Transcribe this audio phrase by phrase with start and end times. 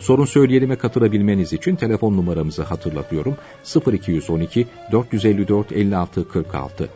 [0.00, 3.36] Sorun söyleyelime katılabilmeniz için telefon numaramızı hatırlatıyorum.
[3.92, 6.88] 0212 454 56 46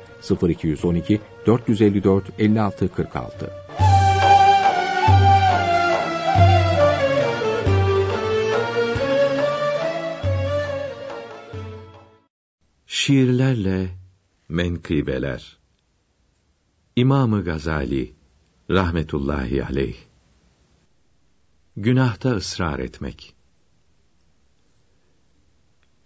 [0.48, 3.50] 0212 454 56 46
[12.86, 13.88] Şiirlerle
[14.48, 15.58] menkıbeler.
[16.96, 18.12] İmamı Gazali
[18.70, 19.96] rahmetullahi aleyh
[21.76, 23.34] Günahta ısrar etmek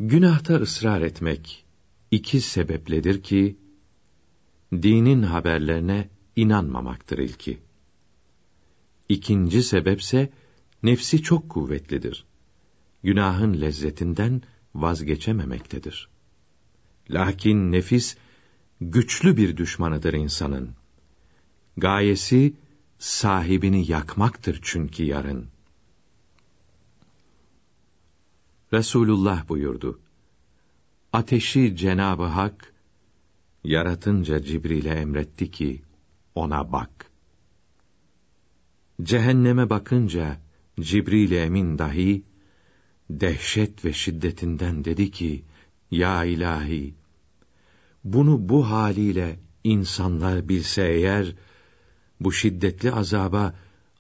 [0.01, 1.65] Günahta ısrar etmek
[2.11, 3.57] iki sebepledir ki
[4.73, 7.59] dinin haberlerine inanmamaktır ilki.
[9.09, 10.33] İkinci sebepse
[10.83, 12.25] nefsi çok kuvvetlidir.
[13.03, 14.43] Günahın lezzetinden
[14.75, 16.09] vazgeçememektedir.
[17.11, 18.17] Lakin nefis
[18.81, 20.71] güçlü bir düşmanıdır insanın.
[21.77, 22.55] Gayesi
[22.99, 25.58] sahibini yakmaktır çünkü yarın.
[28.73, 30.01] Resulullah buyurdu.
[31.13, 32.75] Ateşi Cenabı Hak
[33.65, 35.83] yaratınca Cibril'e emretti ki
[36.35, 37.11] ona bak.
[39.03, 40.41] Cehenneme bakınca
[40.81, 42.25] Cibril Emin dahi
[43.11, 45.45] dehşet ve şiddetinden dedi ki:
[45.91, 46.95] Ya ilahi,
[48.05, 51.35] bunu bu haliyle insanlar bilse eğer
[52.21, 53.55] bu şiddetli azaba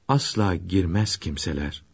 [0.09, 1.88] asla girmez kimseler.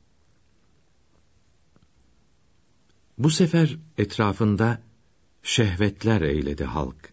[3.18, 4.82] Bu sefer etrafında
[5.42, 7.12] şehvetler eyledi halk.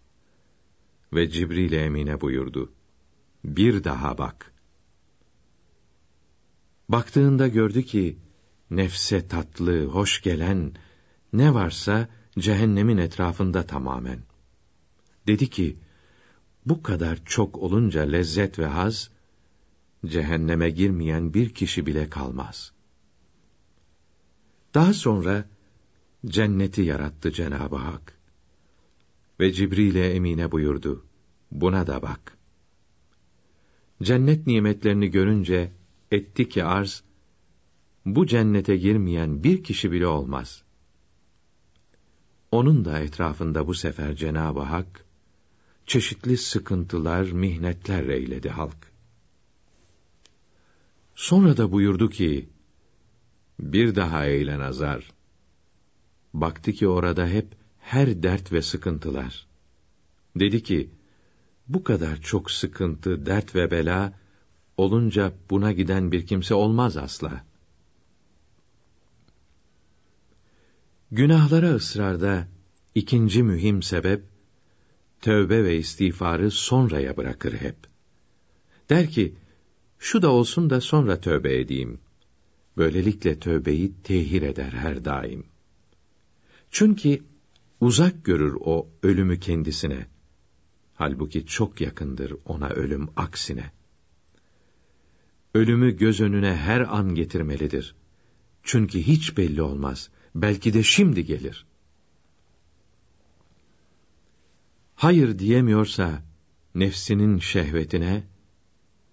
[1.13, 2.73] Ve Cibril Emine buyurdu.
[3.45, 4.53] Bir daha bak.
[6.90, 8.17] Baktığında gördü ki,
[8.69, 10.73] nefse tatlı, hoş gelen,
[11.34, 12.07] ne varsa
[12.40, 14.19] cehennemin etrafında tamamen.
[15.28, 15.78] Dedi ki,
[16.66, 19.09] bu kadar çok olunca lezzet ve haz,
[20.06, 22.72] cehenneme girmeyen bir kişi bile kalmaz.
[24.73, 25.45] Daha sonra,
[26.25, 28.19] cenneti yarattı Cenab-ı Hak.
[29.39, 31.05] Ve Cibril'e emine buyurdu,
[31.51, 32.37] buna da bak.
[34.03, 35.71] Cennet nimetlerini görünce,
[36.11, 37.03] etti ki arz,
[38.05, 40.63] bu cennete girmeyen bir kişi bile olmaz.
[42.51, 45.05] Onun da etrafında bu sefer Cenab-ı Hak,
[45.85, 48.91] çeşitli sıkıntılar, mihnetler eyledi halk.
[51.15, 52.49] Sonra da buyurdu ki,
[53.59, 55.11] bir daha eyle nazar.
[56.33, 57.47] Baktı ki orada hep
[57.79, 59.47] her dert ve sıkıntılar.
[60.35, 60.89] Dedi ki,
[61.67, 64.13] bu kadar çok sıkıntı, dert ve bela,
[64.77, 67.45] olunca buna giden bir kimse olmaz asla.
[71.11, 72.47] Günahlara ısrarda
[72.95, 74.23] ikinci mühim sebep,
[75.21, 77.75] tövbe ve istiğfarı sonraya bırakır hep.
[78.89, 79.35] Der ki,
[79.99, 81.99] şu da olsun da sonra tövbe edeyim.
[82.77, 85.50] Böylelikle tövbeyi tehir eder her daim.
[86.71, 87.23] Çünkü
[87.79, 90.07] uzak görür o ölümü kendisine.
[90.93, 93.71] Halbuki çok yakındır ona ölüm aksine.
[95.53, 97.95] Ölümü göz önüne her an getirmelidir.
[98.63, 100.09] Çünkü hiç belli olmaz.
[100.35, 101.65] Belki de şimdi gelir.
[104.95, 106.23] Hayır diyemiyorsa
[106.75, 108.23] nefsinin şehvetine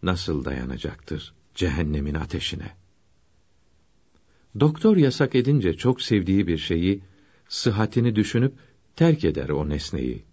[0.03, 2.77] nasıl dayanacaktır cehennemin ateşine?
[4.61, 7.03] Doktor yasak edince çok sevdiği bir şeyi
[7.49, 8.55] sıhhatini düşünüp
[8.97, 10.25] terk eder o nesneyi.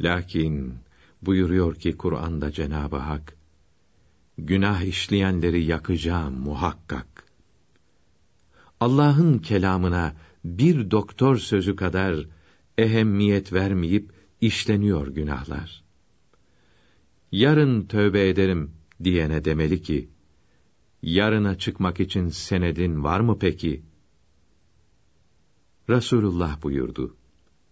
[0.00, 0.74] Lakin
[1.22, 3.36] buyuruyor ki Kur'an'da Cenab-ı Hak
[4.38, 7.24] günah işleyenleri yakacağım muhakkak.
[8.80, 10.14] Allah'ın kelamına
[10.44, 12.26] bir doktor sözü kadar
[12.78, 15.82] ehemmiyet vermeyip işleniyor günahlar.
[17.32, 18.70] Yarın tövbe ederim
[19.04, 20.08] diyene demeli ki,
[21.02, 23.82] yarına çıkmak için senedin var mı peki?
[25.90, 27.16] Resulullah buyurdu,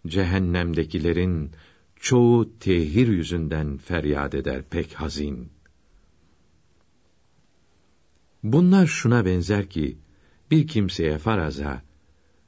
[0.07, 1.51] cehennemdekilerin
[1.97, 5.49] çoğu tehir yüzünden feryat eder pek hazin.
[8.43, 9.99] Bunlar şuna benzer ki,
[10.51, 11.83] bir kimseye faraza,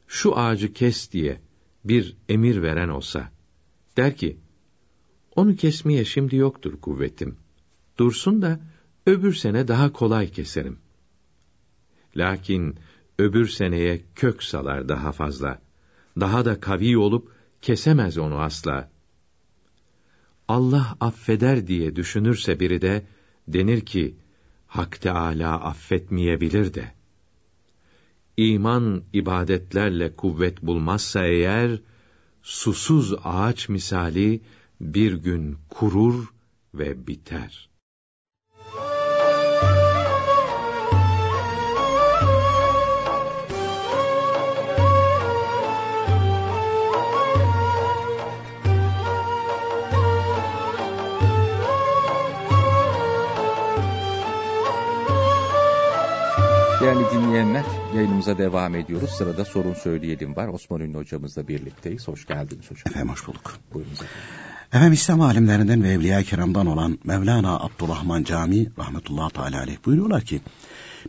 [0.08, 1.40] şu ağacı kes diye
[1.84, 3.32] bir emir veren olsa,
[3.96, 4.38] der ki,
[5.36, 7.36] onu kesmeye şimdi yoktur kuvvetim.
[7.98, 8.60] Dursun da
[9.06, 10.78] öbür sene daha kolay keserim.
[12.16, 12.76] Lakin
[13.20, 15.62] öbür seneye kök salar daha fazla.
[16.20, 17.32] Daha da kavi olup
[17.62, 18.90] kesemez onu asla.
[20.48, 23.06] Allah affeder diye düşünürse biri de
[23.48, 24.16] denir ki
[24.66, 26.92] Hak Teâlâ affetmeyebilir de.
[28.36, 31.80] İman ibadetlerle kuvvet bulmazsa eğer
[32.42, 34.40] susuz ağaç misali
[34.80, 36.24] bir gün kurur
[36.74, 37.69] ve biter.
[56.80, 57.64] Değerli dinleyenler,
[57.96, 59.10] yayınımıza devam ediyoruz.
[59.10, 60.48] Sırada sorun söyleyelim var.
[60.48, 62.08] Osman Ünlü hocamızla birlikteyiz.
[62.08, 62.84] Hoş geldiniz hocam.
[62.86, 63.58] Efendim hoş bulduk.
[63.74, 64.16] Buyurunuz efendim.
[64.72, 70.40] Efendim İslam alimlerinden ve Evliya-i Kiram'dan olan Mevlana Abdurrahman Cami rahmetullahi teala aleyh buyuruyorlar ki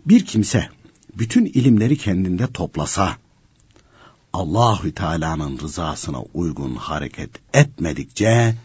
[0.06, 0.70] bir kimse
[1.18, 3.18] bütün ilimleri kendinde toplasa
[4.34, 8.56] Allahü Teala'nın rızasına uygun hareket etmedikçe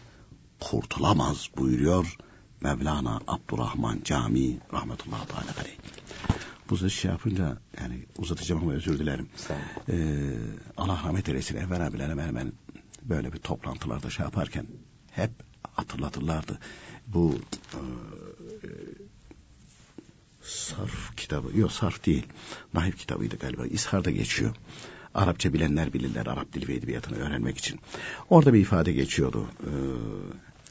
[0.59, 2.17] kurtulamaz buyuruyor
[2.61, 5.77] Mevlana Abdurrahman Cami rahmetullahi teala aleyh.
[6.69, 9.29] Bu da şey yapınca yani uzatacağım ama özür dilerim.
[9.89, 9.95] Ee,
[10.77, 12.51] Allah rahmet eylesin Enver abiler hemen hemen
[13.03, 14.65] böyle bir toplantılarda şey yaparken
[15.11, 15.31] hep
[15.73, 16.59] hatırlatırlardı.
[17.07, 17.35] Bu
[17.73, 17.81] e,
[20.41, 22.25] sarf kitabı, yok sarf değil.
[22.73, 23.67] Nahif kitabıydı galiba.
[23.67, 24.55] İshar'da geçiyor.
[25.13, 27.79] Arapça bilenler bilirler Arap dili ve edebiyatını öğrenmek için.
[28.29, 29.47] Orada bir ifade geçiyordu.
[29.63, 29.69] Ee,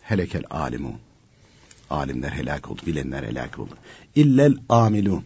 [0.02, 0.98] helekel alimu.
[1.90, 3.74] Alimler helak oldu, bilenler helak oldu.
[4.14, 5.24] İllel amilun.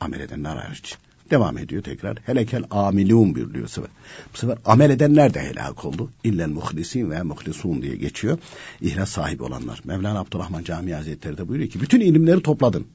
[0.00, 0.96] Amel edenler hariç.
[1.30, 2.18] Devam ediyor tekrar.
[2.26, 3.90] Helekel amilun buyuruyor bu sefer.
[4.34, 6.10] Bu sefer amel edenler de helak oldu.
[6.24, 8.38] İllel muhlisin ve muhlisun diye geçiyor.
[8.80, 9.80] İhlas sahibi olanlar.
[9.84, 12.86] Mevlana Abdurrahman Camii Hazretleri de buyuruyor ki bütün ilimleri topladın.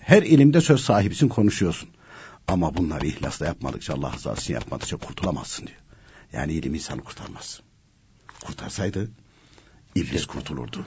[0.00, 1.88] Her ilimde söz sahibisin konuşuyorsun.
[2.48, 5.78] Ama bunları ihlasla yapmadıkça Allah rızası için yapmadıkça kurtulamazsın diyor.
[6.32, 7.60] Yani ilim insanı kurtarmaz.
[8.44, 9.10] Kurtarsaydı
[9.94, 10.86] iblis kurtulurdu.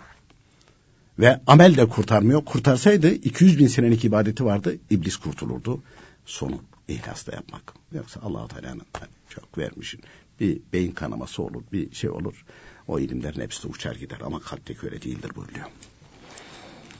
[1.20, 2.46] Ve amel de kurtarmıyor.
[2.46, 4.78] Kurtarsaydı 200 bin senelik ibadeti vardı.
[4.90, 5.84] iblis kurtulurdu.
[6.26, 7.74] Sonu ihlasla yapmak.
[7.92, 10.02] Yoksa allah Teala'nın hani çok vermişin.
[10.40, 12.46] Bir beyin kanaması olur, bir şey olur.
[12.88, 14.18] O ilimlerin hepsi de uçar gider.
[14.24, 15.66] Ama kalpteki öyle değildir buyuruyor.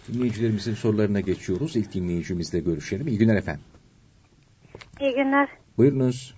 [0.08, 1.76] Dinleyicilerimizin sorularına geçiyoruz.
[1.76, 3.08] İlk dinleyicimizle görüşelim.
[3.08, 3.64] İyi günler efendim.
[5.02, 5.50] İyi günler.
[5.78, 6.36] Buyurunuz.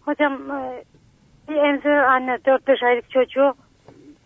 [0.00, 0.84] Hocam e,
[1.48, 3.54] bir emzir anne 4-5 aylık çocuğu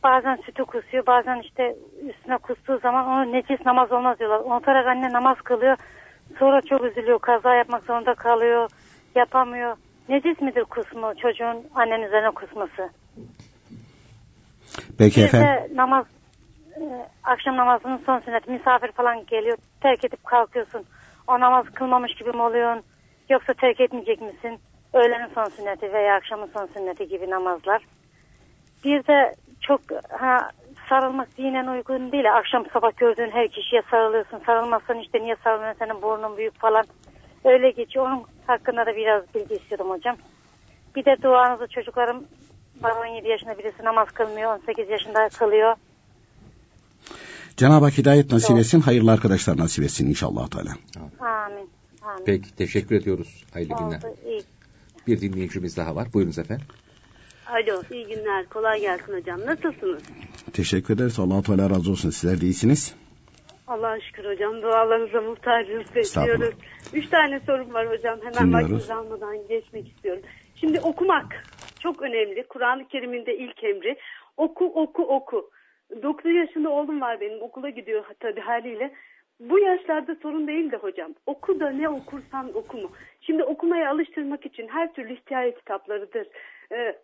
[0.05, 1.77] bazen sütü kusuyor bazen işte
[2.09, 4.41] üstüne kustuğu zaman onu necis namaz olmaz diyorlar.
[4.45, 5.77] Unutarak anne namaz kılıyor.
[6.39, 7.19] Sonra çok üzülüyor.
[7.19, 8.71] Kaza yapmak zorunda kalıyor.
[9.15, 9.77] Yapamıyor.
[10.09, 12.91] Necis midir kusmu çocuğun annenin üzerine kusması?
[14.99, 15.77] Peki Bir efendim.
[15.77, 16.07] namaz
[16.77, 16.83] e,
[17.25, 19.57] akşam namazının son sünneti misafir falan geliyor.
[19.81, 20.85] Terk edip kalkıyorsun.
[21.29, 22.85] O namaz kılmamış gibi mi oluyorsun?
[23.31, 24.59] Yoksa terk etmeyecek misin?
[24.93, 27.83] Öğlenin son sünneti veya akşamın son sünneti gibi namazlar.
[28.85, 29.81] Bir de çok
[30.11, 30.51] ha,
[30.89, 32.37] sarılmak dinen uygun değil.
[32.37, 34.41] Akşam sabah gördüğün her kişiye sarılıyorsun.
[34.47, 36.85] Sarılmazsan işte niye sarılmıyorsun senin burnun büyük falan.
[37.45, 38.07] Öyle geçiyor.
[38.07, 40.17] Onun hakkında da biraz bilgi istiyorum hocam.
[40.97, 42.25] Bir de duanızı çocuklarım
[42.83, 44.59] var 17 yaşında birisi namaz kılmıyor.
[44.59, 45.77] 18 yaşında kılıyor.
[47.57, 48.81] Cenab-ı Hak hidayet nasip etsin.
[48.81, 50.71] Hayırlı arkadaşlar nasip etsin inşallah Teala.
[51.21, 51.71] Amin.
[52.03, 52.25] Amin.
[52.27, 53.45] Peki teşekkür ediyoruz.
[53.53, 53.99] Hayırlı günler.
[53.99, 54.43] Oldu, iyi.
[55.07, 56.13] Bir dinleyicimiz daha var.
[56.13, 56.67] Buyurunuz efendim.
[57.51, 58.49] Alo, iyi günler.
[58.49, 59.41] Kolay gelsin hocam.
[59.41, 60.03] Nasılsınız?
[60.53, 61.19] Teşekkür ederiz.
[61.19, 62.11] allah Teala razı olsun.
[62.11, 62.97] Sizler de iyisiniz.
[63.67, 64.63] Allah'a şükür hocam.
[64.63, 65.95] Dualarınıza muhtacız.
[65.95, 66.55] Bekliyoruz.
[66.95, 68.19] Üç tane sorum var hocam.
[68.23, 70.23] Hemen vaktinizi almadan geçmek istiyorum.
[70.55, 71.45] Şimdi okumak
[71.83, 72.47] çok önemli.
[72.49, 73.97] Kur'an-ı Kerim'in de ilk emri.
[74.37, 75.51] Oku, oku, oku.
[76.03, 77.43] 9 yaşında oğlum var benim.
[77.43, 78.95] Okula gidiyor tabii haliyle.
[79.41, 81.15] Bu yaşlarda sorun değil de hocam.
[81.27, 82.91] Oku da ne okursan oku mu?
[83.21, 86.27] Şimdi okumaya alıştırmak için her türlü hikaye kitaplarıdır.
[86.73, 86.97] Ee,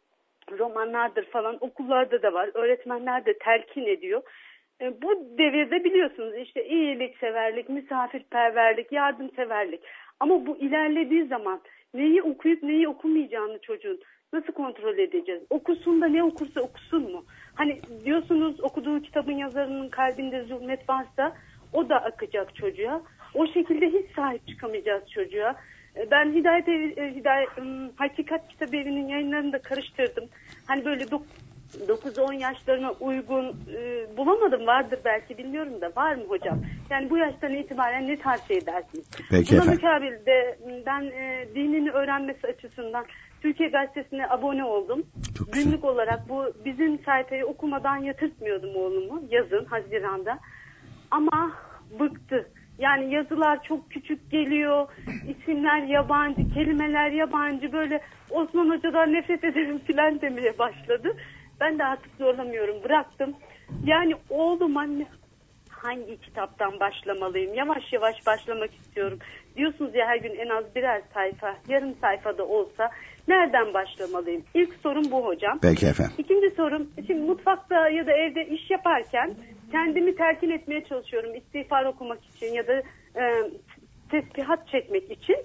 [0.52, 2.50] romanlardır falan okullarda da var.
[2.54, 4.22] Öğretmenler de telkin ediyor.
[4.80, 9.80] E, bu devirde biliyorsunuz işte iyilikseverlik, misafirperverlik, yardımseverlik.
[10.20, 11.60] Ama bu ilerlediği zaman
[11.94, 14.00] neyi okuyup neyi okumayacağını çocuğun
[14.32, 15.42] nasıl kontrol edeceğiz?
[15.50, 17.24] Okusun da ne okursa okusun mu?
[17.54, 21.36] Hani diyorsunuz okuduğu kitabın yazarının kalbinde zulmet varsa
[21.72, 23.02] o da akacak çocuğa.
[23.34, 25.56] O şekilde hiç sahip çıkamayacağız çocuğa.
[25.96, 27.50] E, Ben Hidayet, Evi- e, Hidayet
[27.96, 30.24] Hakikat Kitabı Evi'nin yayınlarını da karıştırdım.
[30.66, 31.36] Hani böyle dok-
[31.88, 33.44] 9-10 yaşlarına uygun
[33.76, 36.58] e, bulamadım vardır belki bilmiyorum da var mı hocam?
[36.90, 39.04] Yani bu yaştan itibaren ne tavsiye edersiniz?
[39.30, 39.74] Peki Buna efendim.
[39.74, 43.04] mukabil de ben e, dinini öğrenmesi açısından
[43.42, 45.02] Türkiye Gazetesi'ne abone oldum.
[45.38, 45.64] Çok güzel.
[45.64, 50.38] Günlük olarak bu bizim sayfayı okumadan yatırtmıyordum oğlumu yazın Haziran'da.
[51.10, 51.52] Ama
[52.00, 52.48] bıktı.
[52.78, 54.88] Yani yazılar çok küçük geliyor,
[55.28, 61.16] isimler yabancı, kelimeler yabancı böyle Osman Hoca'dan nefret ederim filan demeye başladı.
[61.60, 63.36] Ben de artık zorlamıyorum, bıraktım.
[63.84, 65.06] Yani oğlum anne
[65.70, 67.54] hangi kitaptan başlamalıyım?
[67.54, 69.18] Yavaş yavaş başlamak istiyorum.
[69.56, 72.90] Diyorsunuz ya her gün en az birer sayfa, yarım sayfada olsa
[73.28, 74.44] nereden başlamalıyım?
[74.54, 75.58] İlk sorum bu hocam.
[75.62, 76.14] Peki efendim.
[76.18, 79.34] İkinci sorum, şimdi mutfakta ya da evde iş yaparken
[79.72, 81.34] kendimi telkin etmeye çalışıyorum.
[81.34, 82.82] İstiğfar okumak için ya da
[83.16, 83.50] e,
[84.10, 85.36] tesbihat çekmek için.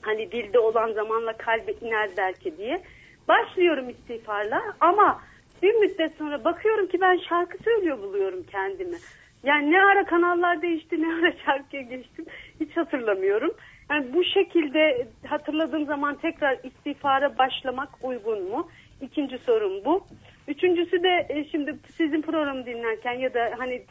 [0.00, 2.82] Hani dilde olan zamanla kalbe iner belki diye.
[3.28, 5.20] Başlıyorum istiğfarla ama
[5.62, 8.96] bir müddet sonra bakıyorum ki ben şarkı söylüyor buluyorum kendimi.
[9.44, 12.24] Yani ne ara kanallar değişti ne ara şarkıya geçtim
[12.60, 13.54] hiç hatırlamıyorum.
[13.90, 18.68] Yani bu şekilde hatırladığım zaman tekrar istiğfara başlamak uygun mu?
[19.00, 20.06] İkinci sorum bu.
[20.50, 23.82] Üçüncüsü de e, şimdi sizin programı dinlerken ya da hani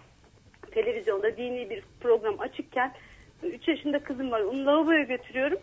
[0.72, 2.92] televizyonda dini bir program açıkken
[3.44, 5.60] 3 yaşında kızım var onu lavaboya götürüyorum.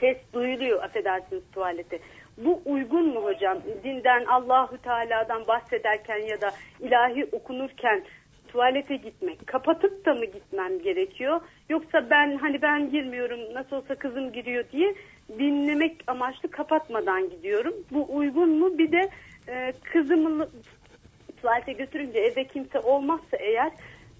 [0.00, 1.98] Ses duyuluyor affedersiniz tuvalete.
[2.38, 3.58] Bu uygun mu hocam?
[3.84, 8.02] Dinden Allahu Teala'dan bahsederken ya da ilahi okunurken
[8.48, 14.32] tuvalete gitmek kapatıp da mı gitmem gerekiyor yoksa ben hani ben girmiyorum nasıl olsa kızım
[14.32, 14.94] giriyor diye
[15.38, 19.08] dinlemek amaçlı kapatmadan gidiyorum bu uygun mu bir de
[19.48, 20.48] e, kızımı
[21.42, 23.72] tuvalete götürünce evde kimse olmazsa eğer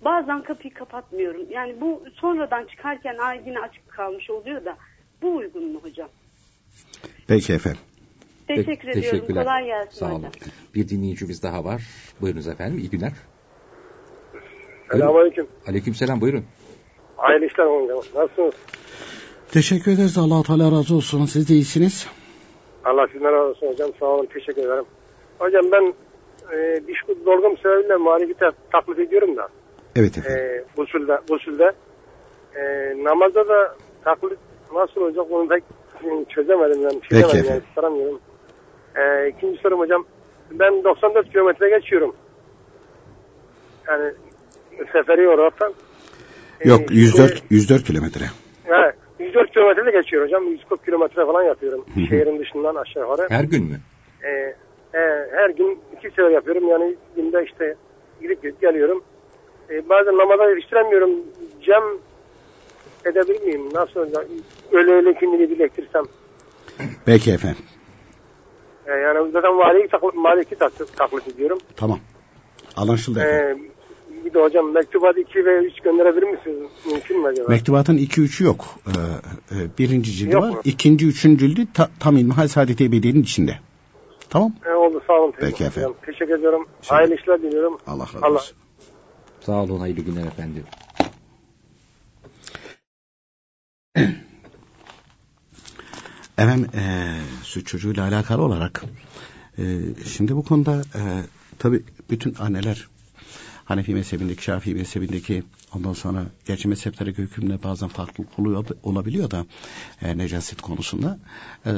[0.04, 4.76] bazen kapıyı kapatmıyorum yani bu sonradan çıkarken ay yine açık kalmış oluyor da
[5.22, 6.08] bu uygun mu hocam?
[7.28, 7.80] Peki efendim.
[8.48, 9.10] Teşekkür ediyorum.
[9.10, 9.44] Teşekkürler.
[9.44, 10.14] Kolay gelsin Sağ olun.
[10.14, 10.32] hocam.
[10.74, 11.82] Bir dinleyicimiz daha var.
[12.20, 12.78] Buyurunuz efendim.
[12.78, 13.12] İyi günler.
[14.90, 15.46] Selamünaleyküm.
[15.68, 16.44] Aleykümselam buyurun.
[17.16, 17.98] Hayırlı işler hocam.
[18.14, 18.54] Nasılsınız?
[19.52, 20.18] Teşekkür ederiz.
[20.18, 21.24] Allah Teala razı olsun.
[21.24, 22.06] Siz de iyisiniz.
[22.84, 23.90] Allah sizden razı olsun hocam.
[24.00, 24.26] Sağ olun.
[24.26, 24.84] Teşekkür ederim.
[25.38, 25.94] Hocam ben
[26.56, 28.34] e, diş dolgum sebebiyle malifi
[28.72, 29.48] taklit ediyorum da.
[29.96, 30.42] Evet efendim.
[30.76, 31.72] E, usulde, usulde.
[32.56, 32.62] E,
[33.04, 34.38] namazda da taklit
[34.74, 36.82] nasıl olacak onu e, çözemedim.
[36.82, 37.62] Yani, Peki yani, efendim.
[37.68, 38.20] çıkaramıyorum.
[38.96, 40.04] E, ikinci sorum hocam.
[40.50, 42.16] Ben 94 kilometre geçiyorum.
[43.88, 44.12] Yani
[44.92, 45.72] seferi olaraktan.
[46.60, 48.24] E, Yok işte- 104 104 kilometre.
[48.66, 48.94] Evet.
[49.18, 50.44] 104 kilometre de geçiyor hocam.
[50.46, 51.84] 140 kilometre falan yapıyorum.
[52.08, 53.26] Şehrin dışından aşağı yukarı.
[53.30, 53.80] Her gün mü?
[54.24, 54.54] Ee,
[54.94, 54.98] e,
[55.32, 56.68] her gün iki sefer yapıyorum.
[56.68, 57.74] Yani günde işte
[58.22, 59.02] gidip gidip geliyorum.
[59.70, 61.10] Ee, bazen namaza yetiştiremiyorum.
[61.62, 61.82] Cem
[63.04, 63.68] edebilir miyim?
[63.74, 64.26] Nasıl olacak?
[64.72, 66.02] Öyle öyle kimliği birleştirsem.
[67.04, 67.62] Peki efendim.
[68.86, 71.58] Ee, yani zaten Maliki, taklit, Maliki taklit, taklit ediyorum.
[71.76, 71.98] Tamam.
[72.76, 73.64] Anlaşıldı efendim.
[73.68, 76.70] Ee, bir de hocam mektubat 2 ve 3 gönderebilir misiniz?
[76.92, 77.48] Mümkün mü acaba?
[77.48, 78.64] Mektubatın 2-3'ü yok.
[78.86, 78.90] Ee,
[79.54, 80.48] e, birinci cildi Yok var.
[80.48, 80.60] mu?
[80.64, 83.58] İkinci, üçüncü cildi ta, tam İlmihal Saadet Ebediye'nin içinde.
[84.32, 84.52] Tamam.
[84.66, 85.34] Ee, oldu sağ olun.
[85.40, 85.94] Peki efendim.
[86.06, 86.68] Teşekkür ediyorum.
[86.82, 87.78] Şey- Hayırlı işler diliyorum.
[87.86, 88.56] Allah razı Allah- olsun.
[89.40, 89.80] Sağ olun.
[89.80, 90.64] Hayırlı günler efendim.
[96.38, 96.82] Efendim e,
[97.42, 98.84] süt çocuğuyla alakalı olarak
[99.58, 99.62] e,
[100.06, 101.00] şimdi bu konuda e,
[101.58, 102.88] tabi bütün anneler
[103.64, 105.42] Hanefi mezhebindeki, Şafii mezhebindeki
[105.74, 109.46] ondan sonra gerçi mezheplere hükümle bazen farklılık oluyor, olabiliyor da
[110.02, 111.18] e, necaset konusunda
[111.66, 111.72] e,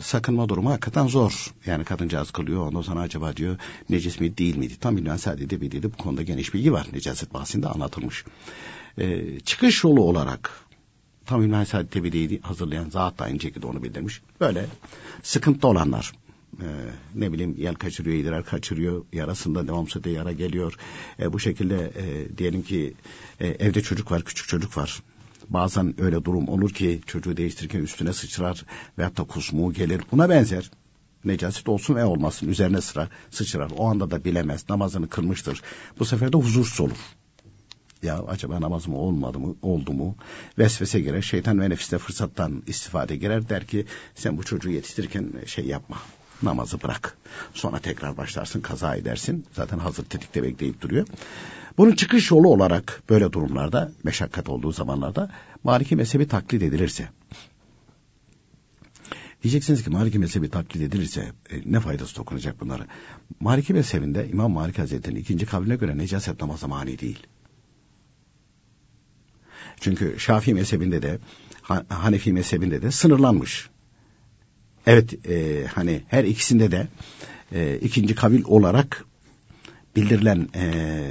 [0.00, 1.54] sakınma durumu hakikaten zor.
[1.66, 3.56] Yani kadıncağız kılıyor ondan sonra acaba diyor
[3.90, 4.74] necis mi değil miydi?
[4.80, 6.86] Tam bilmem sadede bildiği bu konuda geniş bilgi var.
[6.92, 8.24] Necaset bahsinde anlatılmış.
[8.98, 10.50] E, çıkış yolu olarak
[11.26, 14.22] tam İlmihal Saadet Tebliği hazırlayan zat da aynı şekilde onu bildirmiş.
[14.40, 14.66] Böyle
[15.22, 16.12] sıkıntı olanlar
[16.60, 16.66] e,
[17.14, 20.74] ne bileyim yel kaçırıyor, idrar kaçırıyor, yarasında devamsızda yara geliyor.
[21.18, 22.94] E, bu şekilde e, diyelim ki
[23.40, 25.02] e, evde çocuk var, küçük çocuk var.
[25.48, 28.64] Bazen öyle durum olur ki çocuğu değiştirirken üstüne sıçrar
[28.98, 30.02] veyahut da kusmuğu gelir.
[30.12, 30.70] Buna benzer
[31.24, 33.70] necaset olsun ve olmasın üzerine sıra sıçrar.
[33.76, 35.62] O anda da bilemez namazını kılmıştır.
[35.98, 36.98] Bu sefer de huzursuz olur
[38.02, 40.16] ya acaba namaz mı olmadı mı oldu mu
[40.58, 45.66] vesvese girer şeytan ve nefiste fırsattan istifade girer der ki sen bu çocuğu yetiştirirken şey
[45.66, 45.96] yapma
[46.42, 47.16] namazı bırak
[47.54, 51.06] sonra tekrar başlarsın kaza edersin zaten hazır tetikte bekleyip duruyor
[51.78, 55.30] bunun çıkış yolu olarak böyle durumlarda meşakkat olduğu zamanlarda
[55.64, 57.08] Maliki mezhebi taklit edilirse
[59.42, 62.86] Diyeceksiniz ki Maliki mezhebi taklit edilirse e, ne faydası dokunacak bunlara?
[63.40, 67.26] Maliki mezhebinde İmam Malik Hazretleri'nin ikinci kavline göre necaset namazı mani değil.
[69.80, 71.18] Çünkü Şafii mezhebinde de
[71.62, 73.70] Ha- Hanefi mezhebinde de sınırlanmış.
[74.86, 76.86] Evet e, hani her ikisinde de
[77.52, 79.04] e, ikinci kavil olarak
[79.96, 81.02] bildirilen e,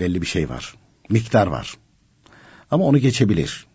[0.00, 0.74] belli bir şey var.
[1.08, 1.74] Miktar var.
[2.70, 3.66] Ama onu geçebilir.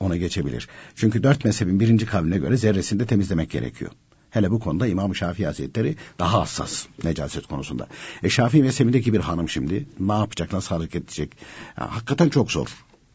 [0.00, 0.68] Onu geçebilir.
[0.96, 3.90] Çünkü dört mezhebin birinci kavline göre zerresini de temizlemek gerekiyor.
[4.30, 7.88] Hele bu konuda İmam-ı Şafii Hazretleri daha hassas necaset konusunda.
[8.22, 11.36] E Şafii mezhebindeki bir hanım şimdi ne yapacak, nasıl hareket edecek?
[11.80, 12.68] Ya, hakikaten çok zor.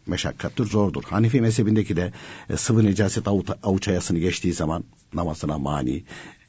[0.08, 1.04] Meşakkattir, zordur.
[1.04, 2.14] Hanifi mezhebindeki de
[2.50, 4.84] e, sıvı necaset avuç, avuç ayasını geçtiği zaman
[5.14, 6.04] namazına mani.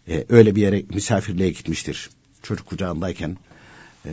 [0.08, 2.10] E, öyle bir yere misafirliğe gitmiştir.
[2.42, 3.36] Çocuk kucağındayken
[4.06, 4.12] e,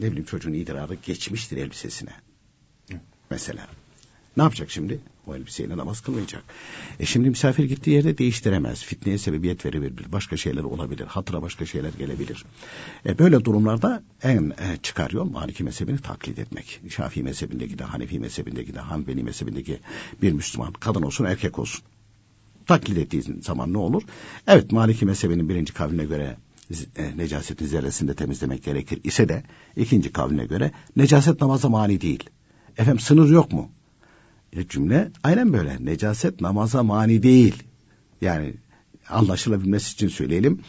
[0.00, 2.12] ne bileyim çocuğun idrarı geçmiştir elbisesine.
[3.30, 3.66] Mesela.
[4.36, 5.00] Ne yapacak şimdi?
[5.26, 6.42] O elbiseyle namaz kılmayacak.
[7.00, 8.84] E şimdi misafir gittiği yerde değiştiremez.
[8.84, 10.12] Fitneye sebebiyet verebilir.
[10.12, 11.06] Başka şeyler olabilir.
[11.06, 12.44] Hatıra başka şeyler gelebilir.
[13.06, 16.80] E böyle durumlarda en e, çıkar yol Maliki mezhebini taklit etmek.
[16.88, 19.78] Şafii mezhebindeki de, Hanefi mezhebindeki de, Hanbeli mezhebindeki
[20.22, 21.84] bir Müslüman kadın olsun erkek olsun.
[22.66, 24.02] Taklit ettiği zaman ne olur?
[24.46, 26.36] Evet Maliki mezhebinin birinci kavline göre
[26.96, 29.42] e, necasetin zerresini temizlemek gerekir ise de
[29.76, 32.30] ikinci kavline göre necaset namaza mani değil.
[32.78, 33.70] Efendim sınır yok mu?
[34.56, 35.76] E, cümle aynen böyle.
[35.80, 37.62] Necaset namaza mani değil.
[38.20, 38.54] Yani
[39.08, 40.60] anlaşılabilmesi için söyleyelim.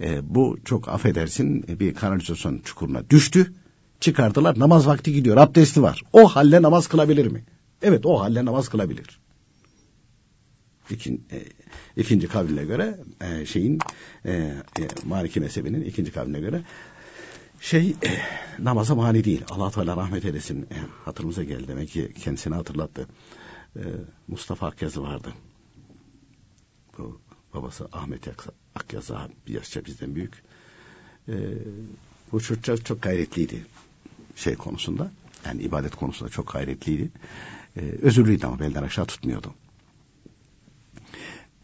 [0.00, 3.52] E, bu çok affedersin bir kanalizasyon çukuruna düştü.
[4.00, 6.02] Çıkardılar namaz vakti gidiyor abdesti var.
[6.12, 7.44] O halle namaz kılabilir mi?
[7.82, 9.20] Evet o halle namaz kılabilir.
[10.90, 11.42] İkin, e,
[11.96, 13.78] ikinci kavline göre e, şeyin
[14.24, 14.54] e, e,
[15.04, 16.62] Maliki mezhebinin ikinci kavline göre
[17.62, 17.96] şey
[18.58, 19.44] namaza mani değil.
[19.50, 20.62] Allah Teala rahmet eylesin.
[20.62, 23.08] E, hatırımıza geldi demek ki kendisini hatırlattı.
[23.76, 23.82] E,
[24.28, 25.32] Mustafa Akyazı vardı.
[26.98, 27.20] Bu
[27.54, 28.28] babası Ahmet
[28.74, 30.42] Akyazı bir yaşça bizden büyük.
[31.28, 31.34] E,
[32.32, 33.66] bu çocuk çok gayretliydi
[34.36, 35.10] şey konusunda.
[35.46, 37.10] Yani ibadet konusunda çok gayretliydi.
[37.76, 39.54] E, özürlüydü ama belden aşağı tutmuyordu.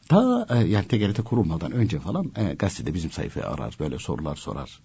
[0.08, 4.80] Ta e, yani TGRT kurulmadan önce falan e, gazetede bizim sayfayı arar böyle sorular sorar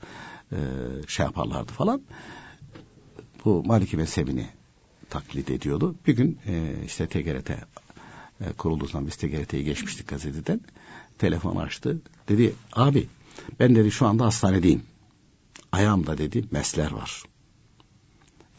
[0.52, 0.58] e,
[1.08, 2.02] şey yaparlardı falan.
[3.46, 4.48] Bu Maliki mezhebini
[5.10, 5.96] taklit ediyordu.
[6.08, 10.62] Bir gün e, işte TGRT e, kurulduğu zaman biz TGRT'yi geçmiştik gazeteden.
[11.18, 12.02] Telefon açtı.
[12.30, 13.08] Dedi abi
[13.60, 14.84] ben dedi şu anda hastanedeyim.
[15.72, 17.24] Ayağımda dedi mesler var.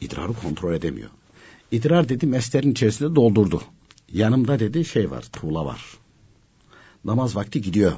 [0.01, 1.11] İdrarı kontrol edemiyor.
[1.71, 3.63] İdrar dedi meslerin içerisinde doldurdu.
[4.13, 5.99] Yanımda dedi şey var tuğla var.
[7.05, 7.93] Namaz vakti gidiyor.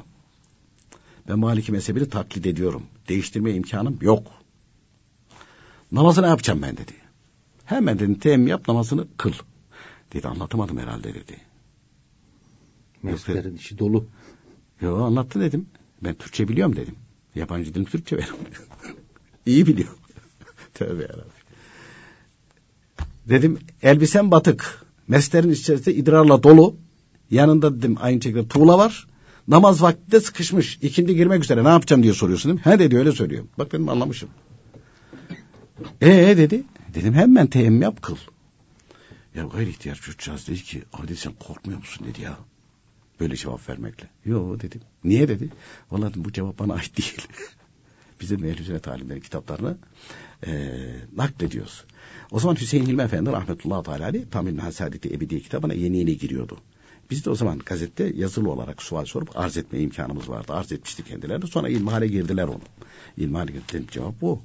[1.29, 2.83] Ben Maliki mezhebini taklit ediyorum.
[3.09, 4.27] Değiştirme imkanım yok.
[5.93, 6.93] Namazı ne yapacağım ben dedi.
[7.65, 9.33] Hemen dedim teyemmüm yap namazını kıl.
[10.13, 11.37] Dedi anlatamadım herhalde dedi.
[13.03, 14.07] Meslerin işi dolu.
[14.81, 15.67] Yo anlattı dedim.
[16.05, 16.95] Ben Türkçe biliyorum dedim.
[17.35, 18.29] Yabancı dilim Türkçe benim.
[19.47, 19.99] İyi biliyorum.
[20.75, 21.33] Tövbe yarabbim.
[23.29, 24.87] Dedim elbisem batık.
[25.09, 26.77] Meslerin içerisinde idrarla dolu.
[27.31, 29.07] Yanında dedim aynı şekilde tuğla var.
[29.49, 30.79] Namaz vaktinde sıkışmış.
[30.83, 32.73] İkindi girmek üzere ne yapacağım diye soruyorsun değil mi?
[32.73, 33.45] He dedi öyle söylüyor.
[33.59, 34.29] Bak benim anlamışım.
[36.01, 36.63] Ee dedi.
[36.95, 38.17] Dedim hemen teyemmüm yap kıl.
[39.35, 42.39] Ya gayri ihtiyar çocukcağız dedi ki Adi sen korkmuyor musun dedi ya.
[43.21, 44.09] Böyle cevap vermekle.
[44.25, 44.81] Yo dedim.
[45.05, 45.49] Niye dedi.
[45.91, 47.29] Vallahi bu cevap bana ait değil.
[48.21, 49.77] Bizim Ehl-i Sünnet kitaplarını
[50.47, 50.73] e,
[51.17, 51.85] naklediyoruz.
[52.31, 56.59] O zaman Hüseyin Hilmi Efendi rahmetullahi teala aleyh Tamil Hasadeti Ebedi kitabına yeni yeni giriyordu.
[57.11, 60.53] Biz de o zaman gazette yazılı olarak sual sorup arz etme imkanımız vardı.
[60.53, 61.47] Arz etmişti kendilerine.
[61.47, 62.61] Sonra ilmihale girdiler onu.
[63.17, 63.83] İlmihale girdiler.
[63.91, 64.43] Cevap bu.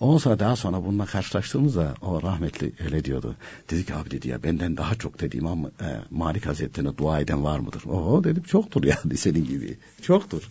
[0.00, 3.36] Ondan sonra daha sonra bununla karşılaştığımızda o rahmetli öyle diyordu.
[3.70, 5.70] Dedi ki abi dedi ya benden daha çok dedi İmam e,
[6.10, 7.82] Malik Hazretleri'ne dua eden var mıdır?
[7.86, 9.78] Oho dedim çoktur yani senin gibi.
[10.02, 10.48] Çoktur.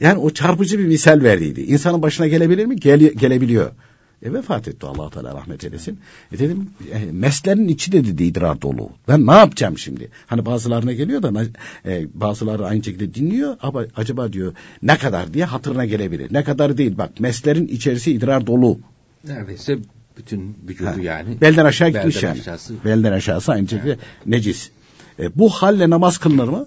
[0.00, 1.60] Yani o çarpıcı bir misal verdiydi.
[1.60, 2.76] İnsanın başına gelebilir mi?
[2.76, 3.70] Gel, gelebiliyor.
[4.24, 5.98] E vefat etti allah Teala rahmet eylesin.
[6.32, 8.90] E dedim e, meslerin içi de dedi idrar dolu.
[9.08, 10.10] Ben ne yapacağım şimdi?
[10.26, 11.32] Hani bazılarına geliyor da
[11.86, 16.32] e, bazıları aynı şekilde dinliyor ama acaba diyor ne kadar diye hatırına gelebilir.
[16.32, 18.78] Ne kadar değil bak meslerin içerisi idrar dolu.
[19.24, 19.78] Neredeyse
[20.16, 21.40] bütün vücudu ha, yani.
[21.40, 22.40] Belden aşağı gitmiş belden yani.
[22.40, 22.74] Aşağısı.
[22.84, 23.98] Belden aşağısı aynı şekilde yani.
[24.26, 24.70] necis.
[25.18, 26.66] E, bu halle namaz kılınır mı?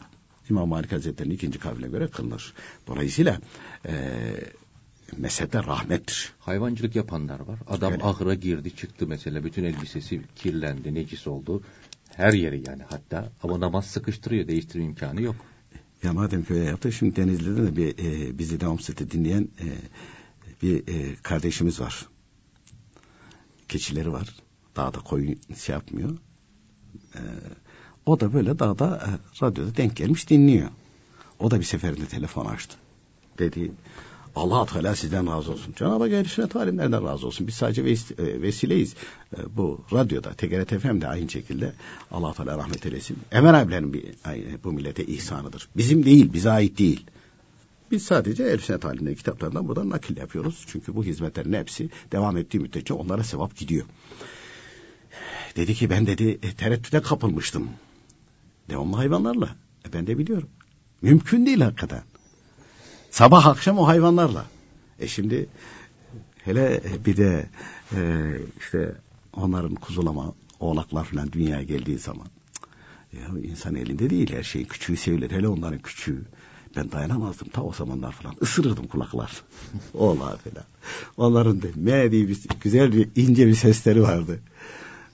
[0.50, 2.54] İmam Malik Hazretleri'nin ikinci kavline göre kılınır.
[2.88, 3.38] Dolayısıyla
[3.86, 3.94] e,
[5.18, 6.34] mezhepler rahmettir.
[6.40, 7.60] Hayvancılık yapanlar var.
[7.68, 8.04] Adam Öyle.
[8.04, 11.62] ahıra girdi çıktı mesela bütün elbisesi kirlendi, necis oldu.
[12.16, 15.36] Her yeri yani hatta ama namaz sıkıştırıyor değiştirme imkanı yok.
[16.04, 19.68] Ya madem ki öyle yaptı şimdi Denizli'de de bir e, bizi devam seti dinleyen e,
[20.62, 22.06] bir e, kardeşimiz var.
[23.68, 24.36] Keçileri var.
[24.76, 26.18] Dağda koyun şey yapmıyor.
[27.16, 27.22] E,
[28.06, 30.70] o da böyle dağda e, radyoda denk gelmiş dinliyor.
[31.40, 32.78] O da bir seferinde telefon açtı.
[33.40, 33.72] Dedi
[34.38, 35.74] Allah Teala sizden razı olsun.
[35.78, 37.48] Cenab-ı Hak erişine talimlerden razı olsun.
[37.48, 38.96] Biz sadece e, vesileyiz.
[39.38, 41.74] E, bu radyoda, TGRT FM'de aynı şekilde
[42.12, 43.18] Allah Teala rahmet eylesin.
[43.32, 44.04] Emel abilerin bir,
[44.64, 45.70] bu millete ihsanıdır.
[45.78, 47.06] Bizim değil, bize ait değil.
[47.92, 50.66] Biz sadece erişine talimleri kitaplarından buradan nakil yapıyoruz.
[50.68, 53.86] Çünkü bu hizmetlerin hepsi devam ettiği müddetçe onlara sevap gidiyor.
[55.56, 57.70] Dedi ki ben dedi e, tereddüte kapılmıştım.
[58.70, 59.56] Devamlı hayvanlarla.
[59.90, 60.50] E, ben de biliyorum.
[61.02, 62.04] Mümkün değil hakikaten.
[63.12, 64.46] Sabah akşam o hayvanlarla.
[65.00, 65.50] E şimdi
[66.46, 67.50] hele bir de
[67.96, 68.96] e, işte
[69.34, 72.28] onların kuzulama, Oğlaklar falan dünyaya geldiği zaman.
[73.14, 74.66] Ya insan elinde değil her şey.
[74.66, 75.32] Küçüğü sevilir.
[75.32, 76.22] Hele onların küçüğü.
[76.76, 78.36] Ben dayanamazdım ta o zamanlar falan.
[78.42, 79.32] Isırırdım kulaklar.
[79.94, 80.66] Oğlağı falan.
[81.18, 84.40] Onların da ne diye bir, güzel bir ince bir sesleri vardı.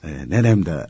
[0.04, 0.86] Ee, nenem de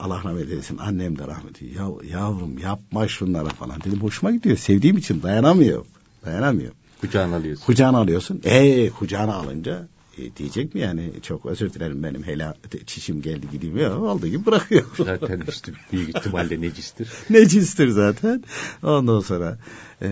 [0.00, 4.96] Allah rahmet eylesin annem de rahmet ya, yavrum yapma şunlara falan dedim hoşuma gidiyor sevdiğim
[4.96, 5.84] için dayanamıyor
[6.24, 12.02] dayanamıyor kucağına alıyorsun kucağına alıyorsun ee kucağına alınca e, diyecek mi yani çok özür dilerim
[12.02, 12.54] benim hele
[12.86, 14.84] çişim geldi gideyim ya oldu gibi bırakıyor.
[14.96, 17.08] Zaten işte büyük ihtimalle necistir.
[17.30, 18.44] necistir zaten.
[18.82, 19.58] Ondan sonra
[20.02, 20.08] e,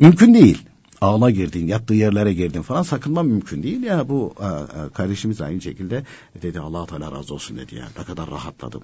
[0.00, 0.62] mümkün değil.
[1.00, 5.60] Ağla girdin, yattığı yerlere girdin falan sakınma mümkün değil ya bu a, a, kardeşimiz aynı
[5.60, 6.04] şekilde
[6.42, 8.82] dedi Allah Teala razı olsun dedi ya ne kadar rahatladım.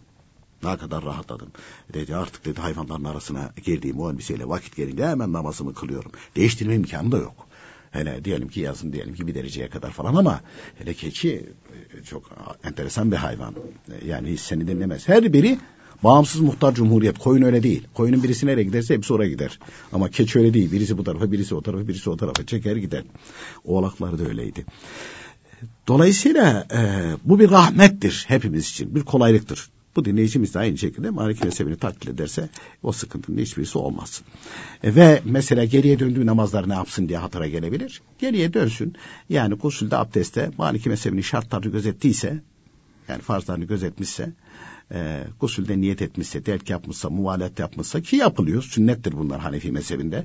[0.63, 1.49] Ne kadar rahatladım.
[1.95, 6.13] Dedi artık dedi hayvanların arasına girdiğim o elbiseyle vakit gelince hemen namazımı kılıyorum.
[6.37, 7.47] Değiştirme imkanı da yok.
[7.91, 10.41] Hele diyelim ki yazın diyelim ki bir dereceye kadar falan ama
[10.79, 11.53] hele keçi
[11.99, 12.31] e, çok
[12.65, 13.55] enteresan bir hayvan.
[13.93, 15.09] E, yani hiç seni dinlemez.
[15.09, 15.59] Her biri
[16.05, 17.19] bağımsız muhtar cumhuriyet.
[17.19, 17.87] Koyun öyle değil.
[17.95, 19.59] Koyunun birisi nereye giderse hepsi oraya gider.
[19.93, 20.73] Ama keçi öyle değil.
[20.73, 23.05] Birisi bu tarafa, birisi o tarafa, birisi o tarafa çeker gider.
[23.65, 24.67] Oğlaklar da öyleydi.
[25.89, 26.81] Dolayısıyla e,
[27.25, 28.95] bu bir rahmettir hepimiz için.
[28.95, 29.69] Bir kolaylıktır.
[29.97, 32.49] Bu dinleyicimiz de aynı şekilde Maliki mezhebini takdir ederse
[32.83, 34.23] o sıkıntının hiçbirisi olmaz.
[34.83, 38.03] E, ve mesela geriye döndüğü namazlar ne yapsın diye hatıra gelebilir.
[38.19, 38.95] Geriye dönsün.
[39.29, 42.43] Yani gusülde abdestte Maliki mezhebinin şartlarını gözettiyse
[43.09, 44.33] yani farzlarını gözetmişse
[44.95, 48.63] e, gusülde niyet etmişse, derk yapmışsa, muvalet yapmışsa ki yapılıyor.
[48.63, 50.25] Sünnettir bunlar Hanefi mezhebinde.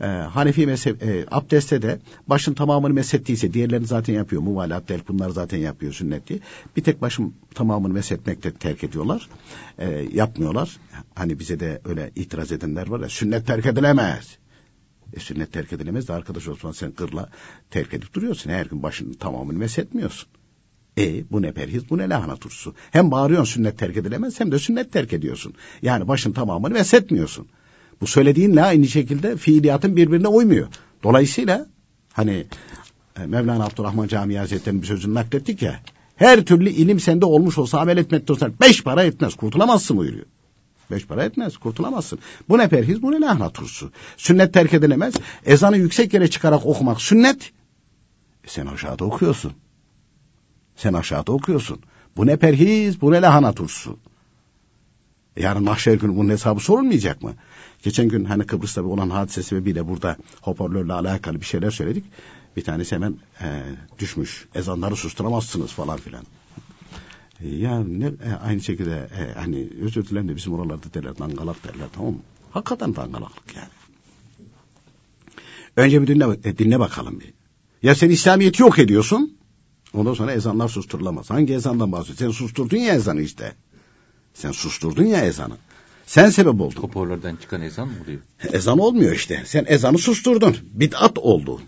[0.00, 4.42] E, Hanefi mezhep, e, abdestte de başın tamamını meshettiyse diğerlerini zaten yapıyor.
[4.42, 6.40] Muvalat, derk bunlar zaten yapıyor sünneti.
[6.76, 9.28] Bir tek başın tamamını meshetmekte terk ediyorlar.
[9.78, 10.76] E, yapmıyorlar.
[11.14, 14.38] Hani bize de öyle itiraz edenler var ya sünnet terk edilemez.
[15.12, 17.28] E, sünnet terk edilemez de arkadaş Osman sen kırla
[17.70, 18.50] terk edip duruyorsun.
[18.50, 20.28] Her gün başın tamamını meshetmiyorsun.
[20.98, 22.74] E bu ne perhiz bu ne lahana turşusu.
[22.90, 25.54] Hem bağırıyorsun sünnet terk edilemez hem de sünnet terk ediyorsun.
[25.82, 27.46] Yani başın tamamını veshetmiyorsun.
[28.00, 30.68] Bu söylediğinle aynı şekilde fiiliyatın birbirine uymuyor.
[31.02, 31.66] Dolayısıyla
[32.12, 32.46] hani
[33.20, 35.80] e, Mevlana Abdurrahman Camii Hazretleri'nin bir sözünü naklettik ya.
[36.16, 40.26] Her türlü ilim sende olmuş olsa amel etmekte olsa beş para etmez kurtulamazsın buyuruyor.
[40.90, 42.18] Beş para etmez kurtulamazsın.
[42.48, 43.92] Bu ne perhiz bu ne lahana turşusu.
[44.16, 45.14] Sünnet terk edilemez.
[45.46, 47.52] Ezanı yüksek yere çıkarak okumak sünnet.
[48.44, 49.52] E sen aşağıda okuyorsun.
[50.76, 51.80] Sen aşağıda okuyorsun.
[52.16, 53.98] Bu ne perhiz, bu ne lahana turşusu.
[55.36, 57.34] Yarın mahşer günü bunun hesabı sorulmayacak mı?
[57.82, 62.04] Geçen gün hani Kıbrıs'ta olan hadise sebebiyle burada hoparlörle alakalı bir şeyler söyledik.
[62.56, 63.62] Bir tanesi hemen e,
[63.98, 64.48] düşmüş.
[64.54, 66.24] Ezanları susturamazsınız falan filan.
[67.40, 71.64] E, ya ne, e, aynı şekilde e, hani özür dilerim de bizim oralarda derler dangalak
[71.64, 72.18] derler tamam mı?
[72.50, 73.68] Hakikaten dangalaklık yani.
[75.76, 77.32] Önce bir dinle, e, dinle bakalım bir.
[77.82, 79.36] Ya sen İslamiyet'i yok ediyorsun.
[79.94, 81.30] Ondan sonra ezanlar susturulamaz.
[81.30, 82.26] Hangi ezandan bahsediyorsun?
[82.26, 83.52] Sen susturdun ya ezanı işte.
[84.34, 85.54] Sen susturdun ya ezanı.
[86.06, 86.82] Sen sebep oldun.
[86.82, 88.20] Hoparlörden çıkan ezan mı oluyor?
[88.52, 89.42] Ezan olmuyor işte.
[89.46, 90.56] Sen ezanı susturdun.
[90.72, 91.60] Bid'at oldu.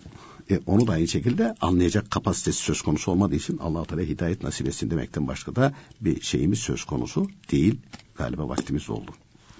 [0.51, 4.67] E, onu da aynı şekilde anlayacak kapasitesi söz konusu olmadığı için allah Teala hidayet nasip
[4.67, 7.79] etsin demekten başka da bir şeyimiz söz konusu değil.
[8.15, 9.11] Galiba vaktimiz oldu.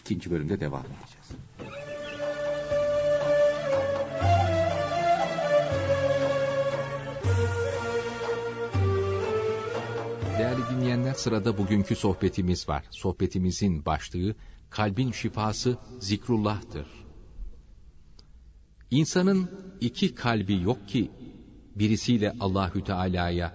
[0.02, 1.28] İkinci bölümde devam edeceğiz.
[10.38, 12.84] Değerli dinleyenler sırada bugünkü sohbetimiz var.
[12.90, 14.36] Sohbetimizin başlığı
[14.70, 16.88] kalbin şifası zikrullah'tır.
[18.92, 21.12] İnsanın iki kalbi yok ki
[21.76, 23.54] birisiyle Allahü Teala'ya,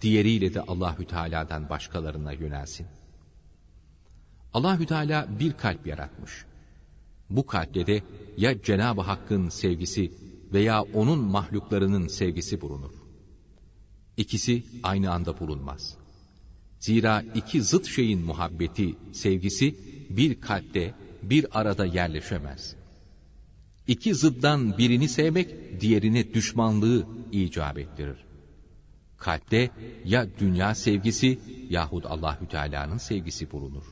[0.00, 2.86] diğeriyle de Allahü Teala'dan başkalarına yönelsin.
[4.54, 6.44] Allahü Teala bir kalp yaratmış.
[7.30, 8.02] Bu kalpte de
[8.36, 10.12] ya Cenab-ı Hakk'ın sevgisi
[10.52, 12.92] veya onun mahluklarının sevgisi bulunur.
[14.16, 16.01] İkisi aynı anda bulunmaz.
[16.82, 19.74] Zira iki zıt şeyin muhabbeti, sevgisi
[20.10, 22.76] bir kalpte bir arada yerleşemez.
[23.86, 28.16] İki zıddan birini sevmek diğerine düşmanlığı icap ettirir.
[29.16, 29.70] Kalpte
[30.04, 31.38] ya dünya sevgisi
[31.70, 33.84] yahut Allahü Teala'nın sevgisi bulunur.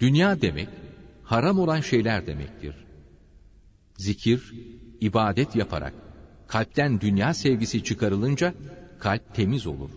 [0.00, 0.68] Dünya demek
[1.22, 2.74] haram olan şeyler demektir.
[3.96, 4.54] Zikir,
[5.00, 5.94] ibadet yaparak
[6.48, 8.54] kalpten dünya sevgisi çıkarılınca
[8.98, 9.90] kalp temiz olur.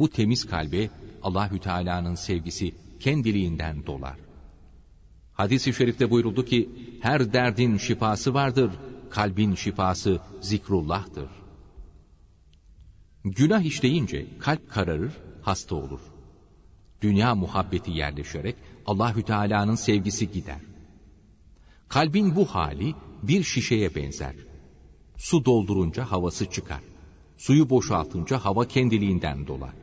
[0.00, 0.90] Bu temiz kalbe
[1.22, 4.16] Allahü Teala'nın sevgisi kendiliğinden dolar.
[5.32, 8.70] Hadis-i şerifte buyuruldu ki her derdin şifası vardır,
[9.10, 11.28] kalbin şifası zikrullah'tır.
[13.24, 16.00] Günah işleyince kalp kararır, hasta olur.
[17.02, 20.60] Dünya muhabbeti yerleşerek Allahü Teala'nın sevgisi gider.
[21.88, 24.36] Kalbin bu hali bir şişeye benzer.
[25.16, 26.80] Su doldurunca havası çıkar.
[27.38, 29.79] Suyu boşaltınca hava kendiliğinden dolar.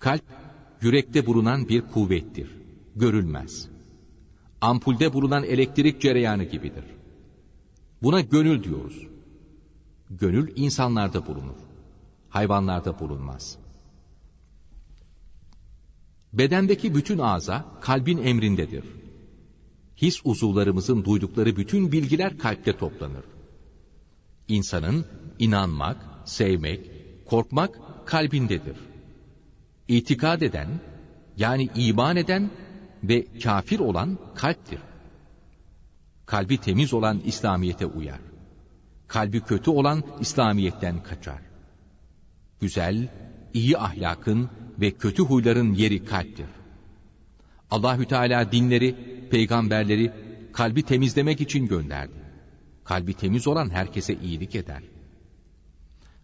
[0.00, 0.24] Kalp,
[0.80, 2.50] yürekte bulunan bir kuvvettir.
[2.96, 3.68] Görülmez.
[4.60, 6.84] Ampulde bulunan elektrik cereyanı gibidir.
[8.02, 9.06] Buna gönül diyoruz.
[10.10, 11.56] Gönül insanlarda bulunur.
[12.28, 13.58] Hayvanlarda bulunmaz.
[16.32, 18.84] Bedendeki bütün ağza kalbin emrindedir.
[19.96, 23.24] His uzuvlarımızın duydukları bütün bilgiler kalpte toplanır.
[24.48, 25.06] İnsanın
[25.38, 26.90] inanmak, sevmek,
[27.26, 28.76] korkmak kalbindedir.
[29.90, 30.68] İtikad eden,
[31.36, 32.50] yani iman eden
[33.04, 34.78] ve kafir olan kalptir.
[36.26, 38.20] Kalbi temiz olan İslamiyet'e uyar.
[39.08, 41.38] Kalbi kötü olan İslamiyet'ten kaçar.
[42.60, 43.08] Güzel,
[43.54, 44.50] iyi ahlakın
[44.80, 46.46] ve kötü huyların yeri kalptir.
[47.70, 48.96] Allahü Teala dinleri,
[49.30, 50.12] peygamberleri
[50.52, 52.20] kalbi temizlemek için gönderdi.
[52.84, 54.82] Kalbi temiz olan herkese iyilik eder.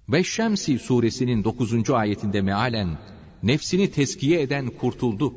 [0.09, 1.90] Ve Şemsi suresinin 9.
[1.90, 2.98] ayetinde mealen
[3.46, 5.35] nefsini teskiye eden kurtuldu.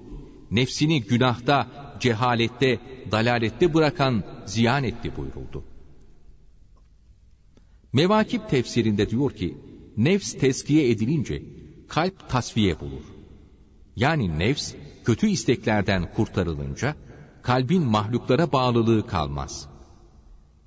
[0.51, 1.57] Nefsini günahta,
[1.99, 2.79] cehalette,
[3.11, 5.63] dalalette bırakan ziyan etti buyuruldu.
[7.93, 9.57] Mevakip tefsirinde diyor ki,
[9.97, 11.43] nefs teskiye edilince
[11.87, 13.05] kalp tasfiye bulur.
[13.95, 14.73] Yani nefs
[15.05, 16.95] kötü isteklerden kurtarılınca
[17.41, 19.69] kalbin mahluklara bağlılığı kalmaz.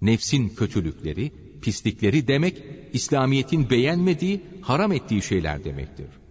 [0.02, 6.21] Nefsin kötülükleri, pislikleri demek İslamiyet'in beğenmediği, haram ettiği şeyler demektir.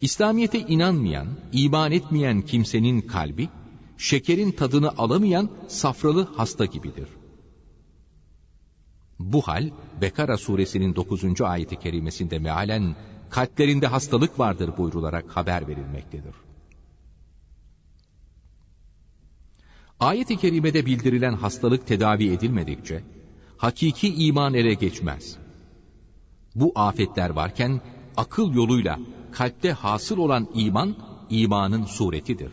[0.00, 3.48] İslamiyete inanmayan, iman etmeyen kimsenin kalbi,
[3.96, 7.08] şekerin tadını alamayan safralı hasta gibidir.
[9.18, 11.40] Bu hal, Bekara suresinin 9.
[11.40, 12.96] ayeti kerimesinde mealen,
[13.30, 16.34] kalplerinde hastalık vardır buyrularak haber verilmektedir.
[20.00, 23.02] Ayet-i kerimede bildirilen hastalık tedavi edilmedikçe,
[23.56, 25.36] hakiki iman ele geçmez.
[26.54, 27.80] Bu afetler varken,
[28.18, 28.98] akıl yoluyla
[29.32, 30.96] kalpte hasıl olan iman,
[31.30, 32.52] imanın suretidir.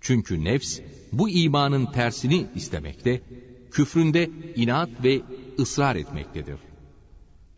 [0.00, 0.80] Çünkü nefs,
[1.12, 3.22] bu imanın tersini istemekte,
[3.70, 5.20] küfründe inat ve
[5.58, 6.58] ısrar etmektedir.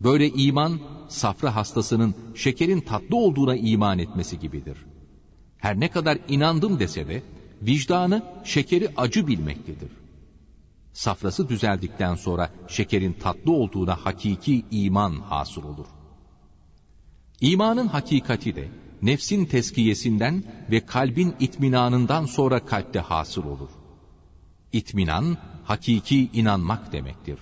[0.00, 4.78] Böyle iman, safra hastasının şekerin tatlı olduğuna iman etmesi gibidir.
[5.58, 7.22] Her ne kadar inandım dese de,
[7.62, 9.90] vicdanı şekeri acı bilmektedir.
[10.92, 15.86] Safrası düzeldikten sonra şekerin tatlı olduğuna hakiki iman hasıl olur.
[17.40, 18.68] İmanın hakikati de
[19.02, 23.70] nefsin teskiyesinden ve kalbin itminanından sonra kalpte hasıl olur.
[24.72, 27.38] İtminan, hakiki inanmak demektir.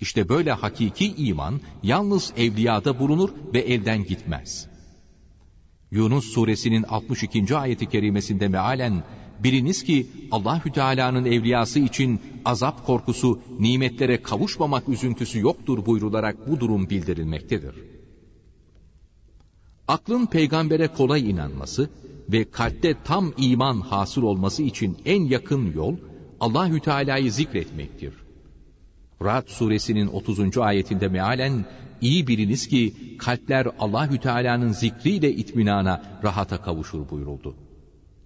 [0.00, 4.68] İşte böyle hakiki iman yalnız evliyada bulunur ve elden gitmez.
[5.90, 7.56] Yunus suresinin 62.
[7.56, 9.04] ayeti kerimesinde mealen
[9.44, 16.90] biriniz ki Allahü Teala'nın evliyası için azap korkusu, nimetlere kavuşmamak üzüntüsü yoktur buyrularak bu durum
[16.90, 17.97] bildirilmektedir.
[19.88, 21.90] Aklın peygambere kolay inanması
[22.32, 25.96] ve kalpte tam iman hasıl olması için en yakın yol
[26.40, 28.14] Allahü Teala'yı zikretmektir.
[29.22, 30.58] Ra'd suresinin 30.
[30.58, 31.64] ayetinde mealen
[32.00, 37.54] iyi biliniz ki kalpler Allahü Teala'nın zikriyle itminana, rahata kavuşur buyuruldu.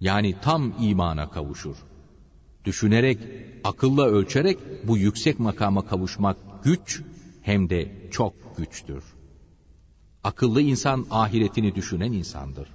[0.01, 1.75] Yani tam imana kavuşur.
[2.65, 3.19] Düşünerek,
[3.63, 7.01] akılla ölçerek bu yüksek makama kavuşmak güç
[7.41, 9.03] hem de çok güçtür.
[10.23, 12.67] Akıllı insan ahiretini düşünen insandır.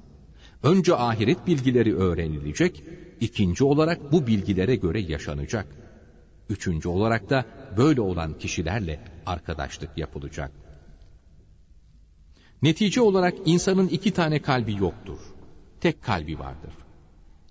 [0.62, 2.82] Önce ahiret bilgileri öğrenilecek,
[3.20, 5.66] ikinci olarak bu bilgilere göre yaşanacak.
[6.48, 7.44] Üçüncü olarak da
[7.78, 10.50] böyle olan kişilerle arkadaşlık yapılacak.
[12.62, 15.18] Netice olarak insanın iki tane kalbi yoktur.
[15.80, 16.72] Tek kalbi vardır.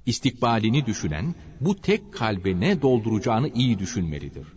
[0.06, 4.48] İstikbalini düşünen bu tek kalbe ne dolduracağını iyi düşünmelidir.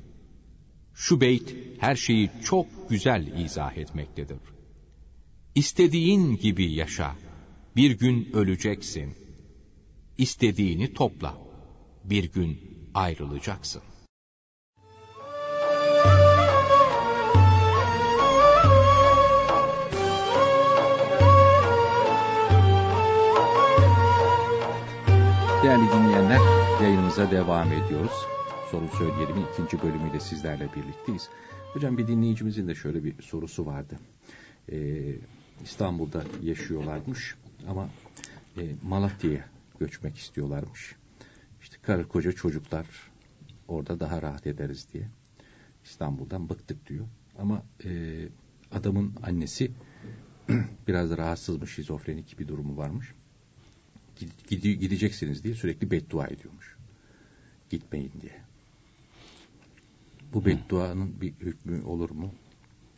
[0.95, 4.39] Şu beyt her şeyi çok güzel izah etmektedir.
[5.55, 7.17] İstediğin gibi yaşa.
[7.77, 9.15] Bir gün öleceksin.
[10.19, 11.39] İstediğini topla.
[12.05, 12.59] Bir gün
[12.95, 13.83] ayrılacaksın.
[25.63, 26.41] Değerli dinleyenler,
[26.83, 28.27] yayınımıza devam ediyoruz.
[28.71, 31.29] Soru Söyleyelim'in ikinci bölümüyle sizlerle birlikteyiz.
[31.73, 33.99] Hocam bir dinleyicimizin de şöyle bir sorusu vardı.
[34.73, 34.77] Ee,
[35.65, 37.35] İstanbul'da yaşıyorlarmış
[37.69, 37.89] ama
[38.57, 39.45] e, Malatya'ya
[39.81, 40.97] göçmek istiyorlarmış.
[41.63, 42.87] İşte karı koca çocuklar
[43.69, 45.09] orada daha rahat ederiz diye.
[45.85, 47.07] İstanbul'dan bıktık diyor.
[47.39, 48.21] Ama e,
[48.73, 49.71] adamın annesi
[50.89, 53.15] biraz rahatsızmış, şizofrenik bir durumu varmış.
[54.49, 56.77] Gide, gideceksiniz diye sürekli beddua ediyormuş.
[57.71, 58.41] Gitmeyin diye.
[60.33, 62.35] Bu bedduanın bir hükmü olur mu?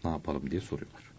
[0.04, 1.11] Ne yapalım diye soruyorlar.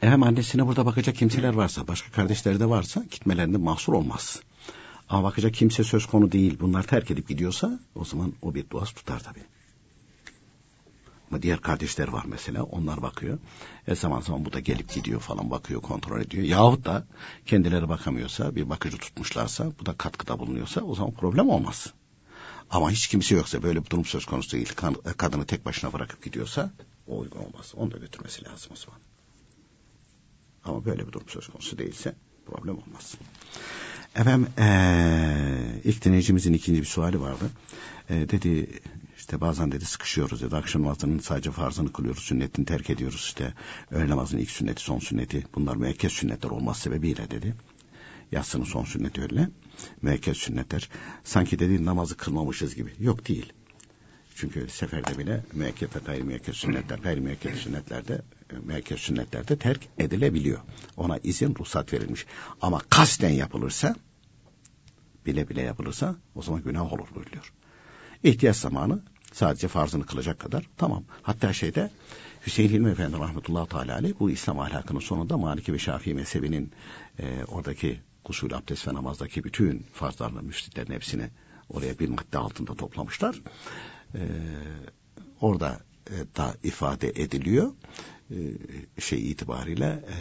[0.00, 4.40] Hem annesine burada bakacak kimseler varsa, başka kardeşleri de varsa gitmelerinde mahsur olmaz.
[5.08, 6.58] Ama bakacak kimse söz konu değil.
[6.60, 9.44] Bunlar terk edip gidiyorsa o zaman o bir duası tutar tabii.
[11.30, 13.38] Ama diğer kardeşler var mesela onlar bakıyor.
[13.86, 16.44] E zaman zaman bu da gelip gidiyor falan bakıyor kontrol ediyor.
[16.44, 17.06] Yahut da
[17.46, 21.92] kendileri bakamıyorsa bir bakıcı tutmuşlarsa bu da katkıda bulunuyorsa o zaman problem olmaz.
[22.70, 24.72] Ama hiç kimse yoksa böyle bir durum söz konusu değil.
[25.16, 26.70] Kadını tek başına bırakıp gidiyorsa
[27.06, 27.72] o uygun olmaz.
[27.76, 29.00] Onu da götürmesi lazım o zaman.
[30.64, 32.14] Ama böyle bir durum söz konusu değilse
[32.46, 33.14] problem olmaz.
[34.14, 37.50] Efendim ee, ilk dinleyicimizin ikinci bir suali vardı.
[38.08, 38.80] E, dedi
[39.16, 40.56] işte bazen dedi sıkışıyoruz dedi.
[40.56, 42.22] Akşam namazının sadece farzını kılıyoruz.
[42.22, 43.54] Sünnetini terk ediyoruz işte.
[43.90, 45.46] Öğle namazının ilk sünneti son sünneti.
[45.54, 47.54] Bunlar müekkez sünnetler olmaz sebebiyle dedi.
[48.32, 49.48] Yatsının son sünneti öyle.
[50.02, 50.88] Müekkez sünnetler.
[51.24, 52.92] Sanki dedi namazı kılmamışız gibi.
[52.98, 53.52] Yok değil.
[54.40, 58.22] Çünkü seferde bile müekkez ve gayri müekkez sünnetler, gayri müekkez sünnetlerde,
[58.62, 60.58] müekkez sünnetlerde terk edilebiliyor.
[60.96, 62.26] Ona izin, ruhsat verilmiş.
[62.60, 63.96] Ama kasten yapılırsa,
[65.26, 67.52] bile bile yapılırsa o zaman günah olur buyuruyor.
[68.22, 71.04] İhtiyaç zamanı sadece farzını kılacak kadar tamam.
[71.22, 71.90] Hatta şeyde
[72.46, 76.72] Hüseyin Hilmi Efendi rahmetullahi teala aleyh bu İslam ahlakının sonunda Maliki ve Şafii mezhebinin
[77.18, 81.30] e, oradaki gusül, abdest ve namazdaki bütün farzlarla müftitlerin hepsini
[81.68, 83.42] oraya bir madde altında toplamışlar.
[84.14, 84.20] E,
[85.40, 87.72] orada e, da ifade ediliyor.
[88.30, 88.36] E,
[89.00, 90.16] şey itibariyle e,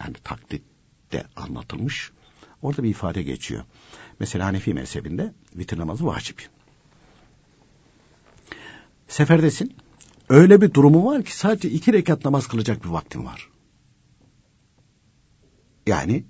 [0.00, 2.12] yani taklitte anlatılmış.
[2.62, 3.64] Orada bir ifade geçiyor.
[4.20, 6.48] Mesela Hanefi mezhebinde vitir namazı vacip.
[9.08, 9.76] Seferdesin.
[10.28, 13.48] Öyle bir durumu var ki sadece iki rekat namaz kılacak bir vaktin var.
[15.86, 16.24] Yani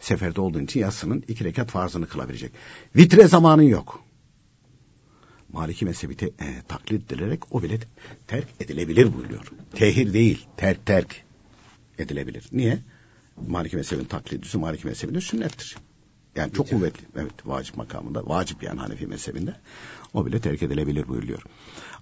[0.00, 2.52] seferde olduğun için yatsının iki rekat farzını kılabilecek.
[2.96, 4.04] Vitre zamanın yok.
[5.52, 7.78] Maliki mezhebi te, e, taklit edilerek o bile
[8.26, 9.52] terk edilebilir buyuruyor.
[9.74, 11.24] Tehir değil, terk terk
[11.98, 12.48] edilebilir.
[12.52, 12.78] Niye?
[13.48, 15.76] Maliki mezhebinin taklidisi Maliki mezhebinde sünnettir.
[16.36, 17.04] Yani çok kuvvetli.
[17.16, 18.26] Evet vacip makamında.
[18.26, 19.54] Vacip yani Hanefi mezhebinde.
[20.14, 21.42] O bile terk edilebilir buyuruyor.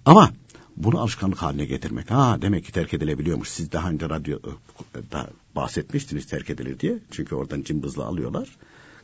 [0.05, 0.31] Ama
[0.77, 2.11] bunu alışkanlık haline getirmek.
[2.11, 3.49] Ha demek ki terk edilebiliyormuş.
[3.49, 6.99] Siz daha önce radyoda bahsetmiştiniz terk edilir diye.
[7.11, 8.57] Çünkü oradan cımbızla alıyorlar.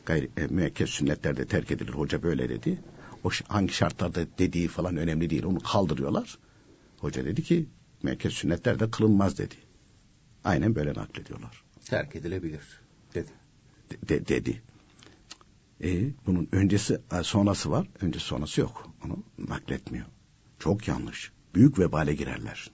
[0.06, 1.92] Gayri, e, müekkez sünnetlerde terk edilir.
[1.92, 2.78] Hoca böyle dedi.
[3.24, 5.44] O hangi şartlarda dediği falan önemli değil.
[5.44, 6.38] Onu kaldırıyorlar.
[6.98, 7.66] Hoca dedi ki
[8.02, 9.54] müekkez sünnetlerde kılınmaz dedi.
[10.44, 11.62] Aynen böyle naklediyorlar.
[11.84, 12.80] Terk edilebilir
[13.14, 13.30] dedi.
[13.90, 14.62] De, de, dedi.
[15.84, 17.88] E, bunun öncesi e, sonrası var.
[18.00, 18.90] Öncesi sonrası yok.
[19.04, 20.06] Onu nakletmiyor.
[20.58, 21.32] Çok yanlış.
[21.54, 22.70] Büyük vebale girerler.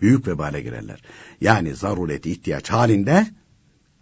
[0.00, 1.02] Büyük vebale girerler.
[1.40, 3.26] Yani zarureti ihtiyaç halinde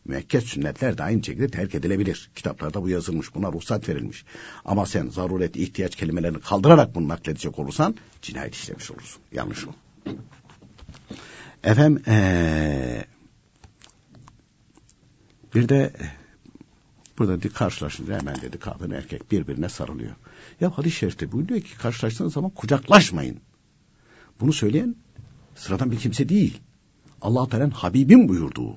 [0.05, 2.31] müekked sünnetler de aynı şekilde terk edilebilir.
[2.35, 3.35] Kitaplarda bu yazılmış.
[3.35, 4.25] Buna ruhsat verilmiş.
[4.65, 9.23] Ama sen zaruret ihtiyaç kelimelerini kaldırarak bunu nakledecek olursan cinayet işlemiş olursun.
[9.33, 9.71] Yanlış o.
[11.65, 13.05] Efendim ee,
[15.55, 15.93] bir de
[17.21, 20.13] Burada dedi karşılaşınca hemen dedi kadın erkek birbirine sarılıyor.
[20.61, 23.41] Ya hadis-i şerifte buyuruyor ki karşılaştığınız zaman kucaklaşmayın.
[24.41, 24.97] Bunu söyleyen
[25.55, 26.61] sıradan bir kimse değil.
[27.23, 28.77] Allah Teala'nın Habibim buyurduğu.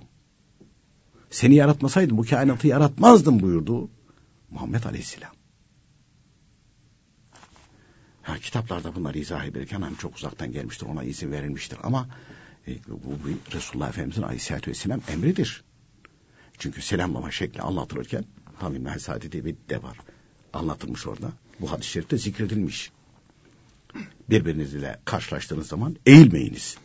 [1.34, 3.90] Seni yaratmasaydım bu kainatı yaratmazdım buyurduğu
[4.50, 5.32] Muhammed Aleyhisselam.
[8.22, 12.08] Ha, kitaplarda bunları izah ederken hani çok uzaktan gelmiştir ona izin verilmiştir ama
[12.68, 15.64] e, bu bir Resulullah Efendimizin Aleyhisselatü Vesselam emridir.
[16.58, 18.26] Çünkü selamlama şekli anlatılırken
[18.60, 19.98] tabi mesadi diye bir de var.
[20.54, 21.32] Anlatılmış orada.
[21.62, 22.92] Bu hadis-i şerifte zikredilmiş.
[24.30, 26.78] Birbirinizle karşılaştığınız zaman eğilmeyiniz.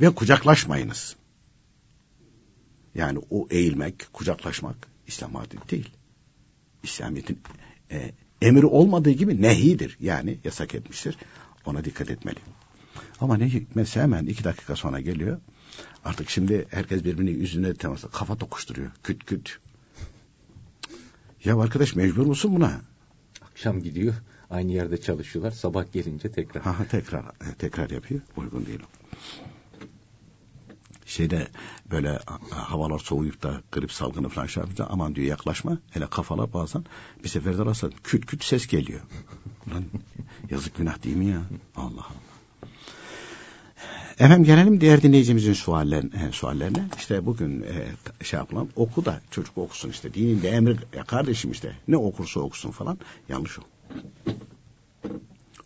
[0.00, 1.16] Ve kucaklaşmayınız.
[2.94, 4.76] Yani o eğilmek, kucaklaşmak
[5.06, 5.90] İslam adeti değil.
[6.82, 7.38] İslamiyet'in
[7.90, 9.96] e, emri olmadığı gibi nehidir.
[10.00, 11.16] Yani yasak etmiştir.
[11.66, 12.38] Ona dikkat etmeli.
[13.20, 15.38] Ama ne hikmetse hemen iki dakika sonra geliyor.
[16.04, 18.90] Artık şimdi herkes birbirinin yüzüne temasla kafa tokuşturuyor.
[19.02, 19.58] Küt küt.
[21.44, 22.80] Ya arkadaş mecbur musun buna?
[23.42, 24.14] Akşam gidiyor.
[24.50, 25.50] Aynı yerde çalışıyorlar.
[25.50, 26.62] Sabah gelince tekrar.
[26.62, 28.20] Ha, tekrar e, tekrar yapıyor.
[28.36, 28.80] Uygun değil.
[31.10, 31.48] Şeyde
[31.90, 32.18] böyle
[32.50, 35.78] havalar soğuyup da grip salgını falan şey yapınca aman diyor yaklaşma.
[35.90, 36.84] Hele kafalar bazen
[37.24, 37.98] bir seferde rastladım.
[38.04, 39.00] Küt küt ses geliyor.
[39.74, 39.84] Lan
[40.50, 41.42] yazık günah değil mi ya?
[41.76, 42.06] Allah Allah.
[44.18, 46.32] Efendim gelelim diğer dinleyicimizin suallerine.
[46.32, 46.88] suallerine.
[46.98, 50.14] İşte bugün e, şey yapılan oku da çocuk okusun işte.
[50.14, 52.98] Dinin de emri ya kardeşim işte ne okursa okusun falan.
[53.28, 53.62] Yanlış o.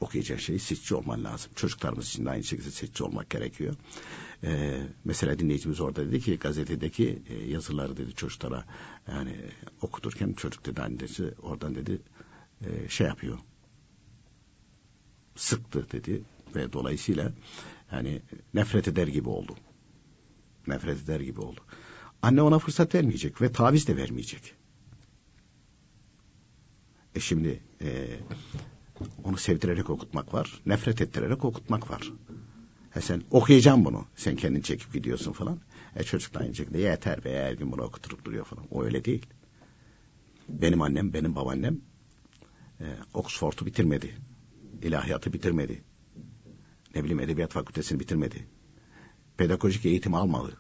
[0.00, 1.50] Okuyacağı şeyi seçici olman lazım.
[1.54, 3.74] Çocuklarımız için de aynı şekilde seçici olmak gerekiyor.
[4.44, 8.64] Ee, mesela dinleyicimiz orada dedi ki gazetedeki e, yazıları dedi çocuklara
[9.08, 9.36] yani
[9.82, 12.00] okuturken çocuk dedi annesi oradan dedi
[12.64, 13.38] e, şey yapıyor
[15.36, 16.22] sıktı dedi
[16.56, 17.32] ve dolayısıyla
[17.92, 18.22] yani
[18.54, 19.54] nefret eder gibi oldu.
[20.66, 21.60] Nefret eder gibi oldu.
[22.22, 24.54] Anne ona fırsat vermeyecek ve taviz de vermeyecek.
[27.14, 28.18] E şimdi e,
[29.24, 32.12] onu sevdirerek okutmak var, nefret ettirerek okutmak var.
[32.96, 35.60] E sen okuyacağım bunu, sen kendin çekip gidiyorsun falan.
[35.96, 38.64] E çocuk da aynı şekilde yeter be her gün bunu okuturup duruyor falan.
[38.70, 39.26] O öyle değil.
[40.48, 41.80] Benim annem, benim babaannem
[42.80, 42.84] e,
[43.14, 44.14] Oxford'u bitirmedi.
[44.82, 45.84] İlahiyatı bitirmedi.
[46.94, 48.46] Ne bileyim edebiyat fakültesini bitirmedi.
[49.36, 50.56] Pedagojik eğitim almadı.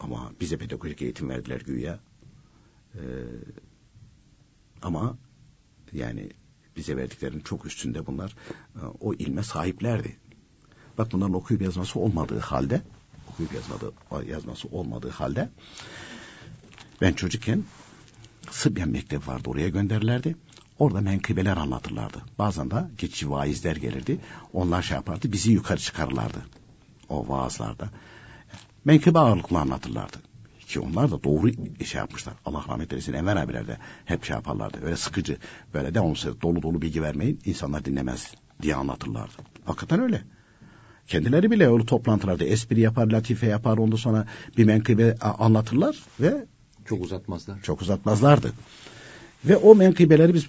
[0.00, 2.00] Ama bize pedagojik eğitim verdiler güya.
[2.94, 3.00] Ee,
[4.82, 5.18] ama
[5.92, 6.30] yani
[6.76, 8.36] bize verdiklerinin çok üstünde bunlar
[8.76, 10.16] e, o ilme sahiplerdi.
[10.98, 12.82] Bak bunların okuyup yazması olmadığı halde
[13.32, 13.92] okuyup yazmadı,
[14.30, 15.48] yazması olmadığı halde
[17.00, 17.64] ben çocukken
[18.50, 20.36] Sıbyan Mektebi vardı oraya gönderirlerdi.
[20.78, 22.22] Orada menkıbeler anlatırlardı.
[22.38, 24.20] Bazen de geçici vaizler gelirdi.
[24.52, 26.38] Onlar şey yapardı bizi yukarı çıkarırlardı.
[27.08, 27.90] O vaazlarda.
[28.84, 30.16] Menkıbe ağırlıklı anlatırlardı.
[30.66, 31.52] Ki onlar da doğru
[31.84, 32.34] şey yapmışlar.
[32.44, 34.84] Allah rahmet eylesin Enver abiler de hep şey yaparlardı.
[34.84, 35.36] Öyle sıkıcı
[35.74, 39.32] böyle de olsa dolu dolu bilgi vermeyin insanlar dinlemez diye anlatırlardı.
[39.64, 40.24] Hakikaten öyle.
[41.08, 44.26] Kendileri bile öyle toplantılarda espri yapar, latife yapar, ondan sonra
[44.56, 46.46] bir menkıbe anlatırlar ve
[46.84, 47.62] çok uzatmazlar.
[47.62, 48.52] Çok uzatmazlardı.
[49.44, 50.46] Ve o menkıbeleri biz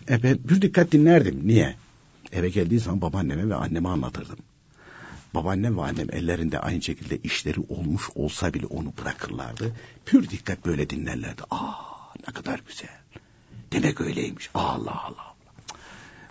[0.50, 1.42] bir dikkat dinlerdim.
[1.48, 1.76] Niye?
[2.32, 4.38] Eve geldiği zaman babaanneme ve anneme anlatırdım.
[5.34, 9.76] Babaannem ve annem ellerinde aynı şekilde işleri olmuş olsa bile onu bırakırlardı.
[10.06, 11.42] Pür dikkat böyle dinlerlerdi.
[11.52, 11.74] Aa
[12.28, 12.90] ne kadar güzel.
[13.72, 14.50] Demek öyleymiş.
[14.54, 15.35] Allah Allah.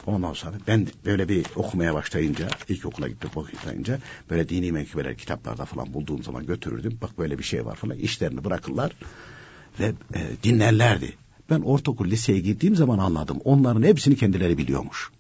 [0.07, 3.99] Ondan sonra ben böyle bir okumaya başlayınca, ilk okula gidip okuyunca
[4.31, 6.99] böyle dini menkıbeler kitaplarda falan bulduğum zaman götürürdüm.
[7.03, 7.97] Bak böyle bir şey var falan.
[7.97, 8.93] İşlerini bırakırlar
[9.81, 11.17] ve e, dinlerlerdi.
[11.51, 13.41] Ben ortaokul liseye gittiğim zaman anladım.
[13.45, 15.11] Onların hepsini kendileri biliyormuş.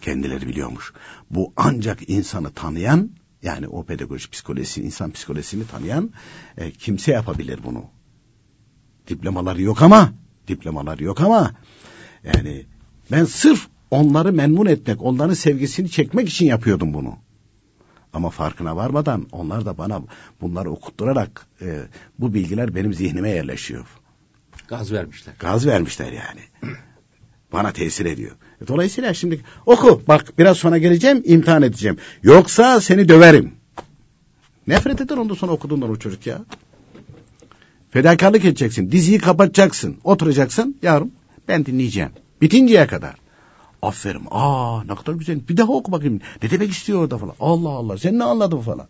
[0.00, 0.92] Kendileri biliyormuş.
[1.30, 3.10] Bu ancak insanı tanıyan
[3.42, 6.10] yani o pedagoji psikolojisi, insan psikolojisini tanıyan
[6.56, 7.84] e, kimse yapabilir bunu.
[9.08, 10.12] Diplomaları yok ama,
[10.48, 11.52] diplomaları yok ama
[12.34, 12.66] yani
[13.12, 17.18] ben sırf onları memnun etmek, onların sevgisini çekmek için yapıyordum bunu.
[18.12, 20.02] Ama farkına varmadan onlar da bana
[20.40, 21.80] bunları okutturarak e,
[22.18, 23.86] bu bilgiler benim zihnime yerleşiyor.
[24.68, 25.34] Gaz vermişler.
[25.38, 26.40] Gaz vermişler yani.
[27.52, 28.36] bana tesir ediyor.
[28.62, 31.96] E, dolayısıyla şimdi oku bak biraz sonra geleceğim imtihan edeceğim.
[32.22, 33.54] Yoksa seni döverim.
[34.66, 36.44] Nefret eder ondan sonra okuduğundan o çocuk ya.
[37.90, 38.92] Fedakarlık edeceksin.
[38.92, 39.96] Diziyi kapatacaksın.
[40.04, 40.76] Oturacaksın.
[40.82, 41.10] Yavrum
[41.48, 42.10] ben dinleyeceğim.
[42.40, 43.14] Bitinceye kadar.
[43.82, 44.26] Aferin.
[44.30, 45.48] Aa ne kadar güzel.
[45.48, 46.20] Bir daha oku bakayım.
[46.42, 47.34] Ne demek istiyor orada falan.
[47.40, 47.98] Allah Allah.
[47.98, 48.86] Sen ne anladın falan.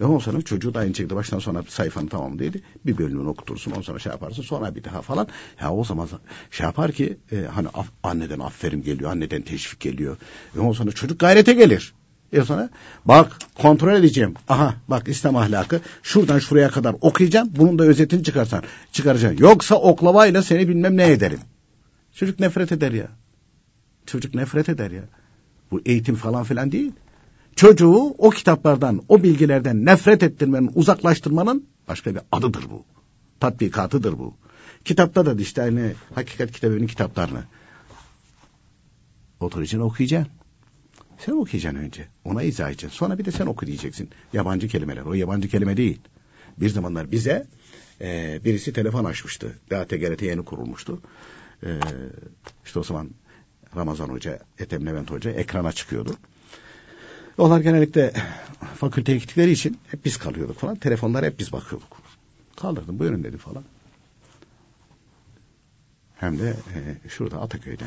[0.00, 2.62] Ve ondan sonra çocuğu da aynı şekilde baştan sona sayfanı tamam dedi.
[2.86, 5.28] Bir bölümünü okutursun ondan sonra şey yaparsın sonra bir daha falan.
[5.60, 6.08] Ya o zaman
[6.50, 10.16] şey yapar ki e, hani af, anneden aferin geliyor anneden teşvik geliyor.
[10.56, 11.94] Ve ondan sonra çocuk gayrete gelir.
[12.32, 12.70] E sonra
[13.04, 14.34] bak kontrol edeceğim.
[14.48, 17.50] Aha bak İslam ahlakı şuradan şuraya kadar okuyacağım.
[17.56, 18.62] Bunun da özetini çıkarsan
[18.92, 19.44] çıkaracaksın.
[19.44, 21.40] Yoksa oklavayla seni bilmem ne ederim.
[22.18, 23.08] Çocuk nefret eder ya.
[24.06, 25.02] Çocuk nefret eder ya.
[25.70, 26.92] Bu eğitim falan filan değil.
[27.56, 32.84] Çocuğu o kitaplardan, o bilgilerden nefret ettirmenin, uzaklaştırmanın başka bir adıdır bu.
[33.40, 34.34] Tatbikatıdır bu.
[34.84, 37.44] Kitapta da işte aynı hakikat kitabının kitaplarını.
[39.40, 40.32] Oturacaksın okuyacaksın.
[41.18, 42.08] Sen okuyacaksın önce.
[42.24, 42.98] Ona izah edeceksin.
[42.98, 44.10] Sonra bir de sen oku diyeceksin.
[44.32, 45.02] Yabancı kelimeler.
[45.02, 46.00] O yabancı kelime değil.
[46.60, 47.46] Bir zamanlar bize
[48.00, 49.58] e, birisi telefon açmıştı.
[49.70, 51.02] Daha TGRT yeni kurulmuştu.
[51.62, 51.80] E,
[52.64, 53.10] işte o zaman
[53.76, 56.16] Ramazan Hoca, Ethem Levent Hoca ekrana çıkıyordu.
[57.38, 58.12] Onlar genellikle
[58.74, 60.76] fakülteye gittikleri için hep biz kalıyorduk falan.
[60.76, 62.02] Telefonlara hep biz bakıyorduk.
[62.56, 63.64] Kaldırdım buyurun dedi falan.
[66.16, 67.84] Hem de e, şurada Ataköy'de.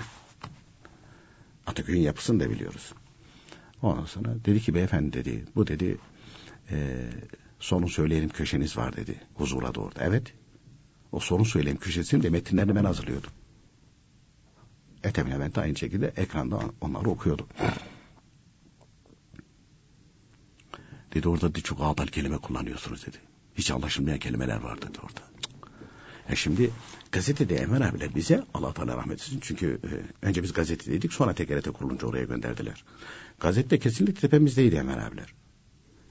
[1.67, 2.93] Ataköy'ün yapısını da biliyoruz.
[3.81, 5.97] Ondan sonra dedi ki beyefendi dedi bu dedi
[6.71, 6.97] e,
[7.59, 9.21] sonu söyleyelim köşeniz var dedi.
[9.33, 9.91] Huzura doğru.
[9.99, 10.33] Evet.
[11.11, 13.31] O sonu söyleyelim köşesini de metinlerini ben hazırlıyordum.
[15.03, 17.47] Ethem Levent aynı şekilde ekranda onları okuyordu.
[21.13, 23.17] Dedi orada dedi, çok ağdal kelime kullanıyorsunuz dedi.
[23.55, 25.21] Hiç anlaşılmayan kelimeler var dedi orada.
[26.29, 26.71] E şimdi
[27.11, 29.39] gazetede Enver abiler bize Allah Teala rahmet etsin.
[29.41, 32.83] Çünkü e, önce biz gazetedeydik sonra TGRT kurulunca oraya gönderdiler.
[33.39, 35.33] Gazete kesinlikle tepemizdeydi Enver abiler.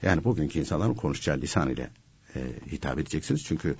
[0.01, 1.89] Yani bugünkü insanların konuşacağı lisan ile
[2.35, 2.39] e,
[2.71, 3.43] hitap edeceksiniz.
[3.43, 3.75] Çünkü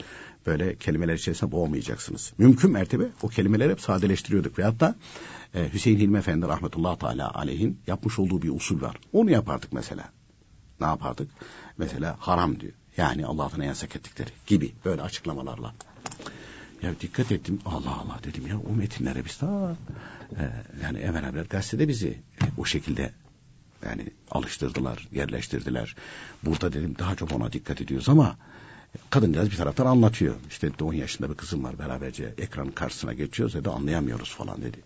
[0.45, 2.33] böyle kelimeler içerisinde boğmayacaksınız.
[2.37, 4.59] Mümkün mertebe o kelimeleri hep sadeleştiriyorduk.
[4.59, 4.95] Ve hatta
[5.55, 8.97] e, Hüseyin Hilmi Efendi rahmetullah teala aleyhin yapmış olduğu bir usul var.
[9.13, 10.09] Onu yapardık mesela.
[10.79, 11.29] Ne yapardık?
[11.77, 12.73] Mesela haram diyor.
[12.97, 15.73] Yani Allah'ın yasak ettikleri gibi böyle açıklamalarla.
[16.81, 19.75] Ya dikkat ettim Allah Allah dedim ya o metinlere biz daha
[20.31, 20.43] e,
[20.83, 23.11] yani evvel evvel gazetede bizi e, o şekilde
[23.85, 25.95] Yani alıştırdılar, yerleştirdiler.
[26.43, 28.37] Burada dedim daha çok ona dikkat ediyoruz ama
[29.09, 30.35] kadıncağız bir taraftan anlatıyor.
[30.49, 34.77] İşte 10 yaşında bir kızım var beraberce ekranın karşısına geçiyoruz dedi anlayamıyoruz falan dedi.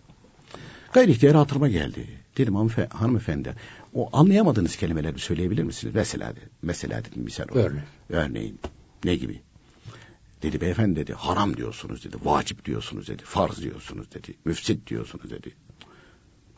[0.92, 2.06] Gayri ihtiyar hatırıma geldi.
[2.38, 3.54] Dedim hanımefendi, hanımefendi
[3.94, 5.94] o anlayamadığınız kelimeleri söyleyebilir misiniz?
[5.94, 6.32] Mesela,
[6.62, 7.82] mesela dedim misal Örneğin.
[8.10, 8.60] Örneğin
[9.04, 9.40] ne gibi?
[10.42, 15.54] Dedi beyefendi dedi haram diyorsunuz dedi, vacip diyorsunuz dedi, farz diyorsunuz dedi, müfsit diyorsunuz dedi.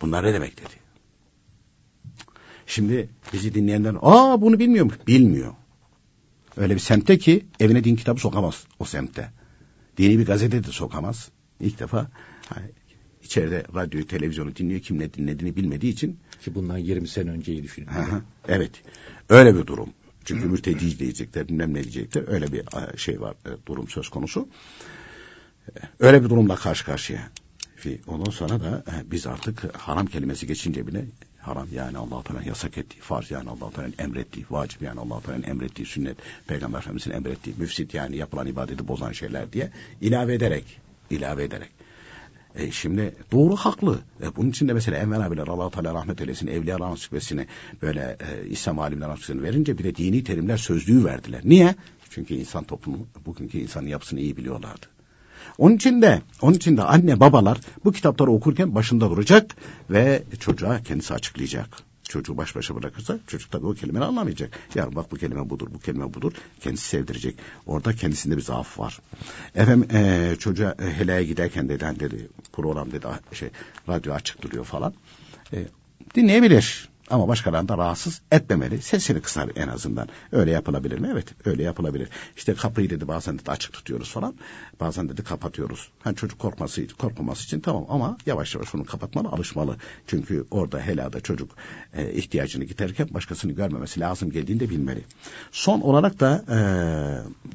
[0.01, 0.88] Bunlar ne demek dedi.
[2.68, 4.92] Şimdi bizi dinleyenler aa bunu bilmiyor mu?
[5.06, 5.54] Bilmiyor.
[6.56, 9.30] Öyle bir semtte ki evine din kitabı sokamaz o semtte.
[9.96, 11.28] Dini bir gazete de sokamaz.
[11.60, 12.10] İlk defa
[12.48, 12.66] hani,
[13.22, 14.80] içeride radyoyu, televizyonu dinliyor.
[14.80, 16.18] Kim ne dinlediğini bilmediği için.
[16.40, 17.88] Ki bundan 20 sene önceyi düşünün.
[18.48, 18.72] evet.
[19.28, 19.88] Öyle bir durum.
[20.24, 22.28] Çünkü mürteci diyecekler, bilmem ne diyecekler.
[22.28, 22.62] Öyle bir
[22.96, 24.48] şey var, e, durum söz konusu.
[25.68, 27.30] E, öyle bir durumla karşı karşıya.
[28.06, 31.04] Ondan sonra da e, biz artık haram kelimesi geçince bile
[31.49, 35.42] haram yani Allah Teala yasak ettiği, farz yani Allah Teala'nın emrettiği, vacip yani Allah Teala'nın
[35.42, 39.70] emrettiği, sünnet Peygamber Efendimiz'in emrettiği, müfsit yani yapılan ibadeti bozan şeyler diye
[40.01, 40.80] ilave ederek,
[41.11, 41.70] ilave ederek.
[42.55, 43.99] E şimdi doğru haklı.
[44.22, 47.46] E bunun için de mesela Enver abiler Allah Teala rahmet eylesin evliyalar ansiklopedisini
[47.82, 51.40] böyle e, İslam alimler ansiklopedisini verince bir de dini terimler sözlüğü verdiler.
[51.44, 51.74] Niye?
[52.11, 54.86] Çünkü insan toplumu bugünkü insanın yapısını iyi biliyorlardı.
[55.59, 59.56] Onun için de, onun için de anne babalar bu kitapları okurken başında duracak
[59.90, 61.68] ve çocuğa kendisi açıklayacak.
[62.09, 64.59] Çocuğu baş başa bırakırsa çocuk tabii o kelimeyi anlamayacak.
[64.74, 66.32] Ya bak bu kelime budur, bu kelime budur.
[66.61, 67.36] Kendisi sevdirecek.
[67.66, 69.00] Orada kendisinde bir zaaf var.
[69.54, 73.48] Efendim e, çocuğa e, helaya giderken dedi, hani dedi program dedi şey
[73.88, 74.94] radyo açık duruyor falan.
[75.52, 75.56] E,
[76.14, 76.88] dinleyebilir.
[77.11, 78.82] Ama başkalarını da rahatsız etmemeli.
[78.82, 80.09] Sesini kısar en azından.
[80.32, 81.09] Öyle yapılabilir mi?
[81.12, 82.09] Evet öyle yapılabilir.
[82.36, 84.34] İşte kapıyı dedi bazen dedi açık tutuyoruz falan.
[84.80, 85.88] Bazen dedi kapatıyoruz.
[86.04, 89.76] Hani çocuk korkması, korkmaması için tamam ama yavaş yavaş onu kapatmalı, alışmalı.
[90.06, 91.50] Çünkü orada helada çocuk
[91.94, 95.04] e, ihtiyacını giderken başkasını görmemesi lazım geldiğinde bilmeli.
[95.52, 96.59] Son olarak da e,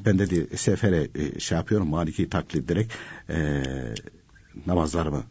[0.06, 2.90] ben dedi sefere e, şey yapıyorum Maliki taklit ederek
[3.28, 3.62] e,
[4.66, 5.22] namazlarımı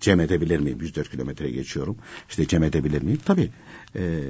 [0.00, 0.78] cem edebilir miyim?
[0.80, 1.96] 104 kilometre geçiyorum.
[2.28, 3.20] İşte cem edebilir miyim?
[3.24, 3.50] Tabii.
[3.96, 4.20] E,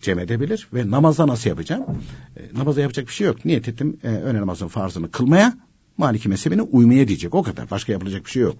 [0.00, 1.84] cem edebilir ve namazda nasıl yapacağım?
[2.36, 3.44] E, namazda yapacak bir şey yok.
[3.44, 5.54] Niyet ettim e, öğle namazın farzını kılmaya
[6.00, 7.34] Maliki mezhebine uymaya diyecek.
[7.34, 7.70] O kadar.
[7.70, 8.56] Başka yapılacak bir şey yok.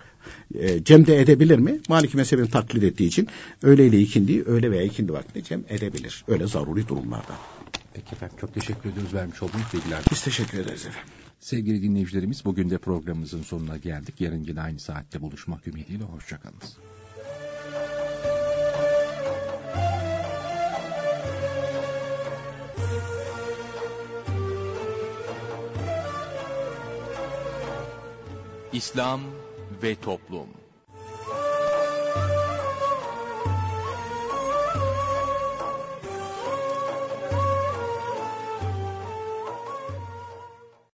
[0.54, 1.80] E, cem de edebilir mi?
[1.88, 3.28] Maliki mezhebini taklit ettiği için
[3.62, 6.24] öğle ile ikindi, öğle veya ikindi vakti cem edebilir.
[6.28, 7.34] Öyle zaruri durumlarda.
[7.94, 10.02] Peki efendim çok teşekkür ediyoruz vermiş olduğunuz bilgiler.
[10.10, 11.29] Biz teşekkür ederiz efendim.
[11.40, 14.20] Sevgili dinleyicilerimiz bugün de programımızın sonuna geldik.
[14.20, 16.76] Yarın yine aynı saatte buluşmak ümidiyle hoşçakalınız.
[28.72, 29.20] İslam
[29.82, 30.59] ve Toplum